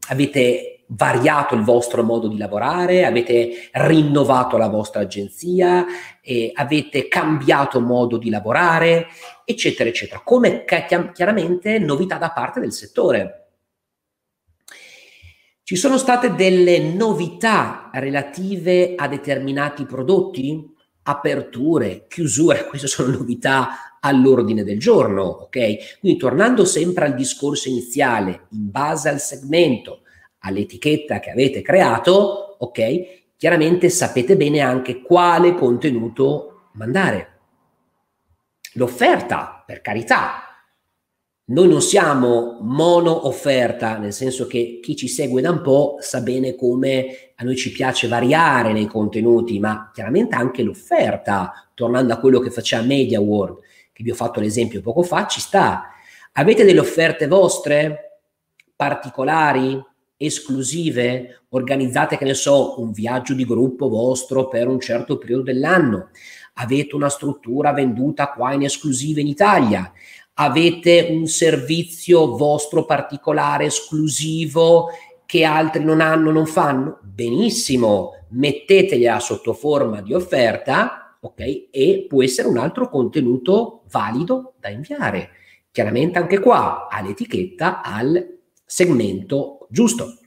avete 0.10 0.73
variato 0.96 1.56
il 1.56 1.64
vostro 1.64 2.04
modo 2.04 2.28
di 2.28 2.38
lavorare, 2.38 3.06
avete 3.06 3.70
rinnovato 3.72 4.58
la 4.58 4.68
vostra 4.68 5.02
agenzia, 5.02 5.86
eh, 6.22 6.52
avete 6.54 7.08
cambiato 7.08 7.80
modo 7.80 8.18
di 8.18 8.30
lavorare, 8.30 9.08
eccetera, 9.46 9.90
eccetera, 9.90 10.22
come 10.24 10.64
chiaramente 10.66 11.80
novità 11.80 12.18
da 12.18 12.32
parte 12.32 12.60
del 12.60 12.72
settore. 12.72 13.40
Ci 15.64 15.76
sono 15.76 15.98
state 15.98 16.36
delle 16.36 16.80
novità 16.80 17.90
relative 17.94 18.96
a 18.96 19.08
determinati 19.08 19.86
prodotti? 19.86 20.72
aperture, 21.04 22.06
chiusure, 22.08 22.68
queste 22.70 22.88
sono 22.88 23.12
novità 23.12 23.98
all'ordine 24.00 24.64
del 24.64 24.80
giorno, 24.80 25.24
ok? 25.24 26.00
Quindi 26.00 26.18
tornando 26.18 26.66
sempre 26.66 27.06
al 27.06 27.16
discorso 27.16 27.70
iniziale, 27.70 28.48
in 28.52 28.70
base 28.70 29.10
al 29.10 29.20
segmento, 29.20 30.03
all'etichetta 30.44 31.20
che 31.20 31.30
avete 31.30 31.62
creato, 31.62 32.56
ok? 32.60 33.36
Chiaramente 33.36 33.90
sapete 33.90 34.38
bene 34.38 34.60
anche 34.60 35.02
quale 35.02 35.54
contenuto 35.54 36.70
mandare. 36.74 37.32
L'offerta, 38.74 39.64
per 39.66 39.82
carità, 39.82 40.44
noi 41.46 41.68
non 41.68 41.82
siamo 41.82 42.60
mono 42.62 43.28
offerta, 43.28 43.98
nel 43.98 44.14
senso 44.14 44.48
che 44.48 44.80
chi 44.82 44.96
ci 44.96 45.10
segue 45.10 45.42
da 45.42 45.52
un 45.52 45.62
po' 45.62 45.98
sa 46.00 46.22
bene 46.22 46.56
come 46.56 47.34
a 47.36 47.44
noi 47.44 47.58
ci 47.58 47.72
piace 47.72 48.08
variare 48.08 48.72
nei 48.72 48.88
contenuti, 48.88 49.60
ma 49.60 49.92
chiaramente 49.94 50.36
anche 50.36 50.64
l'offerta, 50.64 51.70
tornando 51.74 52.14
a 52.14 52.18
quello 52.18 52.40
che 52.40 52.50
faceva 52.50 52.82
Media 52.84 53.20
World, 53.20 53.60
che 53.92 54.04
vi 54.04 54.12
ho 54.12 54.16
fatto 54.16 54.40
l'esempio 54.40 54.82
poco 54.82 55.04
fa, 55.04 55.28
ci 55.28 55.42
sta. 55.42 55.90
Avete 56.32 56.64
delle 56.64 56.80
offerte 56.80 57.28
vostre 57.28 58.22
particolari, 58.76 59.80
esclusive, 60.26 61.44
organizzate, 61.50 62.18
che 62.18 62.26
ne 62.26 62.34
so, 62.34 62.80
un 62.82 62.92
viaggio 62.92 63.34
di 63.34 63.46
gruppo 63.46 63.90
vostro 63.90 64.48
per 64.48 64.68
un 64.68 64.80
certo 64.80 65.18
periodo 65.18 65.44
dell'anno. 65.44 66.10
Avete 66.56 66.96
una 66.96 67.10
struttura 67.10 67.74
venduta 67.74 68.32
qua 68.32 68.54
in 68.54 68.64
esclusiva 68.64 69.20
in 69.20 69.28
Italia 69.28 69.92
avete 70.36 71.08
un 71.12 71.28
servizio 71.28 72.36
vostro 72.36 72.86
particolare, 72.86 73.66
esclusivo, 73.66 74.90
che 75.26 75.44
altri 75.44 75.84
non 75.84 76.02
hanno, 76.02 76.32
non 76.32 76.46
fanno? 76.46 77.00
Benissimo, 77.02 78.26
mettetela 78.30 79.20
sotto 79.20 79.54
forma 79.54 80.02
di 80.02 80.14
offerta, 80.14 81.18
ok? 81.20 81.68
E 81.72 82.06
può 82.08 82.24
essere 82.24 82.48
un 82.48 82.58
altro 82.58 82.90
contenuto 82.90 83.84
valido 83.90 84.54
da 84.60 84.70
inviare. 84.70 85.30
Chiaramente 85.72 86.20
anche 86.20 86.40
qua 86.40 86.88
all'etichetta 86.90 87.82
al 87.82 88.38
segmento 88.66 89.63
giusto. 89.74 90.20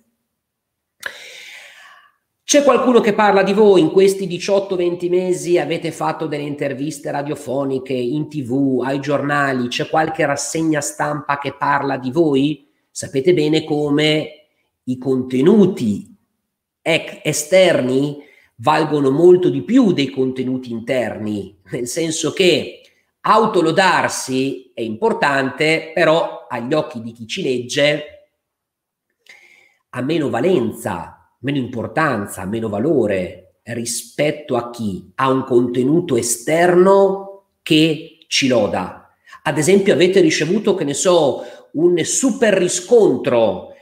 C'è 2.42 2.62
qualcuno 2.62 3.00
che 3.00 3.12
parla 3.12 3.42
di 3.42 3.52
voi 3.52 3.80
in 3.80 3.90
questi 3.90 4.26
18-20 4.26 5.08
mesi? 5.08 5.58
Avete 5.58 5.90
fatto 5.90 6.26
delle 6.26 6.42
interviste 6.42 7.10
radiofoniche, 7.10 7.92
in 7.92 8.28
tv, 8.28 8.82
ai 8.84 9.00
giornali? 9.00 9.68
C'è 9.68 9.88
qualche 9.88 10.26
rassegna 10.26 10.80
stampa 10.80 11.38
che 11.38 11.54
parla 11.54 11.96
di 11.96 12.10
voi? 12.10 12.68
Sapete 12.90 13.34
bene 13.34 13.64
come 13.64 14.46
i 14.84 14.98
contenuti 14.98 16.14
esterni 16.82 18.18
valgono 18.56 19.10
molto 19.10 19.48
di 19.48 19.62
più 19.62 19.92
dei 19.92 20.10
contenuti 20.10 20.70
interni, 20.70 21.58
nel 21.70 21.86
senso 21.88 22.32
che 22.32 22.80
autolodarsi 23.20 24.70
è 24.72 24.82
importante, 24.82 25.90
però 25.92 26.46
agli 26.48 26.72
occhi 26.74 27.02
di 27.02 27.12
chi 27.12 27.26
ci 27.26 27.42
legge 27.42 28.15
ha 29.96 30.02
meno 30.02 30.28
valenza 30.28 31.16
meno 31.46 31.58
importanza, 31.58 32.44
meno 32.44 32.68
valore 32.68 33.60
rispetto 33.62 34.56
a 34.56 34.70
chi 34.70 35.12
ha 35.16 35.30
un 35.30 35.44
contenuto 35.44 36.16
esterno 36.16 37.44
che 37.62 38.24
ci 38.28 38.48
loda. 38.48 39.08
Ad 39.42 39.58
esempio 39.58 39.92
avete 39.92 40.20
ricevuto, 40.20 40.74
che 40.74 40.84
ne 40.84 40.94
so, 40.94 41.42
un 41.72 41.96
super 42.04 42.54
riscontro 42.54 43.74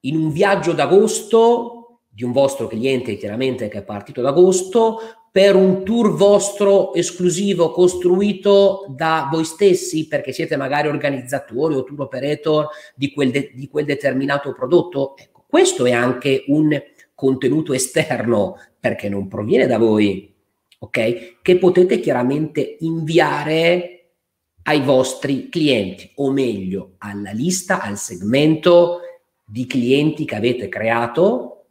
in 0.00 0.16
un 0.16 0.30
viaggio 0.30 0.72
d'agosto 0.72 2.00
di 2.08 2.24
un 2.24 2.32
vostro 2.32 2.66
cliente, 2.66 3.16
chiaramente 3.16 3.68
che 3.68 3.78
è 3.78 3.84
partito 3.84 4.22
d'agosto, 4.22 4.98
per 5.30 5.54
un 5.54 5.84
tour 5.84 6.14
vostro 6.14 6.94
esclusivo 6.94 7.70
costruito 7.70 8.86
da 8.88 9.28
voi 9.30 9.44
stessi 9.44 10.06
perché 10.06 10.32
siete 10.32 10.56
magari 10.56 10.88
organizzatori 10.88 11.74
o 11.74 11.84
tour 11.84 12.02
operator 12.02 12.68
di 12.94 13.12
quel, 13.12 13.30
de- 13.30 13.52
di 13.54 13.68
quel 13.68 13.84
determinato 13.84 14.52
prodotto. 14.52 15.16
Ecco 15.16 15.44
questo 15.48 15.86
è 15.86 15.92
anche 15.92 16.44
un 16.48 16.80
contenuto 17.14 17.72
esterno 17.72 18.56
perché 18.78 19.08
non 19.08 19.28
proviene 19.28 19.66
da 19.66 19.78
voi, 19.78 20.32
ok? 20.78 21.40
Che 21.42 21.58
potete 21.58 22.00
chiaramente 22.00 22.76
inviare 22.80 23.94
ai 24.64 24.82
vostri 24.82 25.48
clienti, 25.48 26.12
o 26.16 26.30
meglio, 26.30 26.94
alla 26.98 27.30
lista, 27.30 27.80
al 27.80 27.96
segmento 27.96 29.00
di 29.44 29.66
clienti 29.66 30.26
che 30.26 30.34
avete 30.34 30.68
creato 30.68 31.64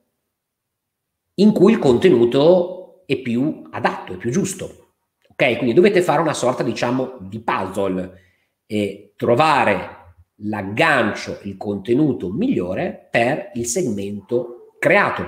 in 1.35 1.51
cui 1.53 1.73
il 1.73 1.79
contenuto 1.79 2.86
è 3.07 3.15
più 3.15 3.63
adatto, 3.71 4.13
è 4.13 4.17
più 4.17 4.29
giusto. 4.29 4.91
Ok? 5.29 5.55
Quindi 5.55 5.73
dovete 5.73 6.01
fare 6.01 6.19
una 6.19 6.33
sorta, 6.33 6.61
diciamo, 6.61 7.15
di 7.21 7.39
puzzle 7.39 8.21
e 8.67 9.13
trovare 9.15 10.15
l'aggancio, 10.41 11.39
il 11.43 11.55
contenuto 11.55 12.29
migliore 12.29 13.07
per 13.09 13.51
il 13.53 13.65
segmento 13.65 14.75
creato. 14.77 15.23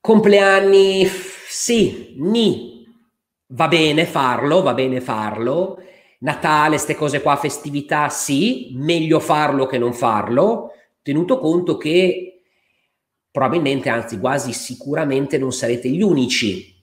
Compleanni, 0.00 1.06
sì, 1.06 2.14
ni, 2.18 2.86
va 3.48 3.68
bene 3.68 4.06
farlo, 4.06 4.62
va 4.62 4.72
bene 4.72 5.02
farlo. 5.02 5.82
Natale, 6.20 6.76
queste 6.76 6.94
cose 6.94 7.20
qua, 7.20 7.36
festività, 7.36 8.08
sì, 8.08 8.70
meglio 8.74 9.20
farlo 9.20 9.66
che 9.66 9.78
non 9.78 9.92
farlo, 9.92 10.72
tenuto 11.02 11.38
conto 11.38 11.76
che 11.76 12.29
probabilmente, 13.30 13.88
anzi 13.88 14.18
quasi 14.18 14.52
sicuramente 14.52 15.38
non 15.38 15.52
sarete 15.52 15.88
gli 15.88 16.02
unici, 16.02 16.74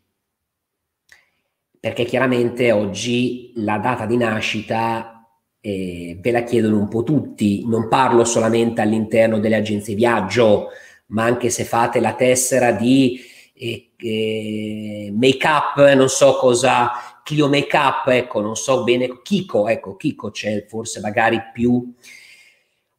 perché 1.80 2.06
chiaramente 2.06 2.72
oggi 2.72 3.52
la 3.56 3.78
data 3.78 4.06
di 4.06 4.18
nascita 4.18 5.26
eh, 5.60 6.18
ve 6.20 6.32
la 6.32 6.44
chiedono 6.44 6.78
un 6.78 6.88
po' 6.88 7.04
tutti, 7.04 7.66
non 7.68 7.88
parlo 7.88 8.24
solamente 8.24 8.82
all'interno 8.82 9.40
delle 9.40 9.56
agenzie 9.56 9.96
viaggio, 9.96 10.70
ma 11.08 11.24
anche 11.24 11.50
se 11.50 11.64
fate 11.64 12.00
la 12.00 12.14
tessera 12.14 12.72
di 12.72 13.20
eh, 13.54 13.92
eh, 13.98 15.12
make 15.14 15.48
up, 15.48 15.94
non 15.94 16.10
so 16.10 16.36
cosa, 16.38 16.92
Clio 17.24 17.50
Make 17.50 17.76
Up, 17.76 18.08
ecco, 18.08 18.40
non 18.40 18.56
so 18.56 18.84
bene, 18.84 19.22
Kiko, 19.22 19.68
ecco, 19.68 19.98
Kiko 19.98 20.32
c'è 20.32 20.66
forse 20.66 21.02
magari 21.02 21.42
più 21.52 21.94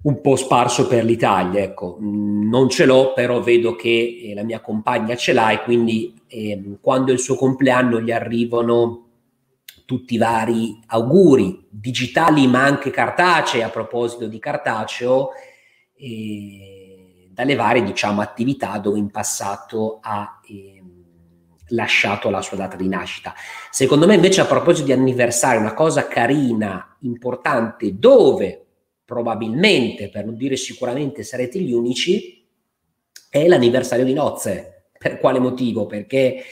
un 0.01 0.21
po' 0.21 0.37
sparso 0.37 0.87
per 0.87 1.05
l'Italia, 1.05 1.61
ecco, 1.61 1.99
non 2.01 2.69
ce 2.69 2.87
l'ho, 2.87 3.13
però 3.15 3.41
vedo 3.41 3.75
che 3.75 4.21
eh, 4.23 4.35
la 4.35 4.45
mia 4.45 4.61
compagna 4.61 5.17
ce 5.17 5.33
l'ha 5.33 5.51
e 5.51 5.63
quindi 5.63 6.15
eh, 6.29 6.79
quando 6.81 7.11
è 7.11 7.15
il 7.15 7.19
suo 7.19 7.35
compleanno 7.35 8.01
gli 8.01 8.13
arrivano 8.13 9.07
tutti 9.85 10.15
i 10.15 10.19
vari 10.19 10.79
auguri 10.87 11.67
digitali 11.71 12.47
ma 12.47 12.63
anche 12.63 12.91
cartacei 12.91 13.63
a 13.63 13.71
proposito 13.71 14.27
di 14.27 14.39
cartaceo 14.39 15.31
eh, 15.97 17.31
dalle 17.33 17.55
varie 17.55 17.83
diciamo 17.83 18.21
attività 18.21 18.79
dove 18.79 18.99
in 18.99 19.11
passato 19.11 19.99
ha 20.03 20.41
eh, 20.47 20.83
lasciato 21.69 22.31
la 22.31 22.43
sua 22.43 22.57
data 22.57 22.77
di 22.77 22.89
nascita. 22.89 23.35
Secondo 23.71 24.07
me 24.07 24.15
invece 24.15 24.43
a 24.43 24.47
proposito 24.47 24.87
di 24.87 24.93
anniversario 24.93 25.61
una 25.61 25.75
cosa 25.75 26.07
carina, 26.07 26.97
importante, 27.01 27.99
dove 27.99 28.68
probabilmente, 29.09 30.11
per 30.11 30.27
non 30.27 30.37
dire 30.37 30.55
sicuramente 30.57 31.23
sarete 31.23 31.59
gli 31.59 31.73
unici, 31.73 32.47
è 33.31 33.49
l'anniversario 33.49 34.05
di 34.05 34.13
nozze. 34.13 34.91
Per 34.99 35.19
quale 35.19 35.39
motivo? 35.39 35.87
Perché 35.87 36.43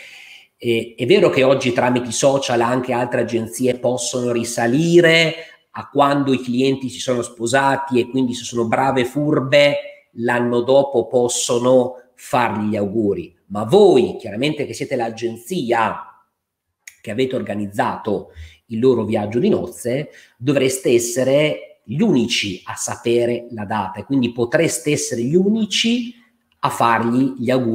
e, 0.56 0.94
è 0.96 1.04
vero 1.04 1.28
che 1.28 1.42
oggi 1.42 1.74
tramite 1.74 2.08
i 2.08 2.12
social 2.12 2.62
anche 2.62 2.94
altre 2.94 3.20
agenzie 3.20 3.78
possono 3.78 4.32
risalire 4.32 5.34
a 5.72 5.90
quando 5.90 6.32
i 6.32 6.40
clienti 6.40 6.88
si 6.88 6.98
sono 6.98 7.20
sposati 7.20 8.00
e 8.00 8.08
quindi 8.08 8.32
se 8.32 8.44
sono 8.44 8.66
brave 8.66 9.04
furbe 9.04 10.08
l'anno 10.12 10.62
dopo 10.62 11.08
possono 11.08 12.04
fargli 12.14 12.70
gli 12.70 12.76
auguri. 12.76 13.36
Ma 13.48 13.64
voi, 13.64 14.16
chiaramente 14.18 14.64
che 14.64 14.72
siete 14.72 14.96
l'agenzia 14.96 16.24
che 17.02 17.10
avete 17.10 17.36
organizzato 17.36 18.30
il 18.68 18.78
loro 18.78 19.04
viaggio 19.04 19.40
di 19.40 19.50
nozze, 19.50 20.08
dovreste 20.38 20.88
essere 20.88 21.65
gli 21.88 22.00
unici 22.00 22.60
a 22.64 22.74
sapere 22.74 23.46
la 23.52 23.64
data 23.64 24.00
e 24.00 24.04
quindi 24.04 24.32
potreste 24.32 24.90
essere 24.90 25.22
gli 25.22 25.36
unici 25.36 26.12
a 26.58 26.68
fargli 26.68 27.34
gli 27.38 27.48
auguri 27.48 27.74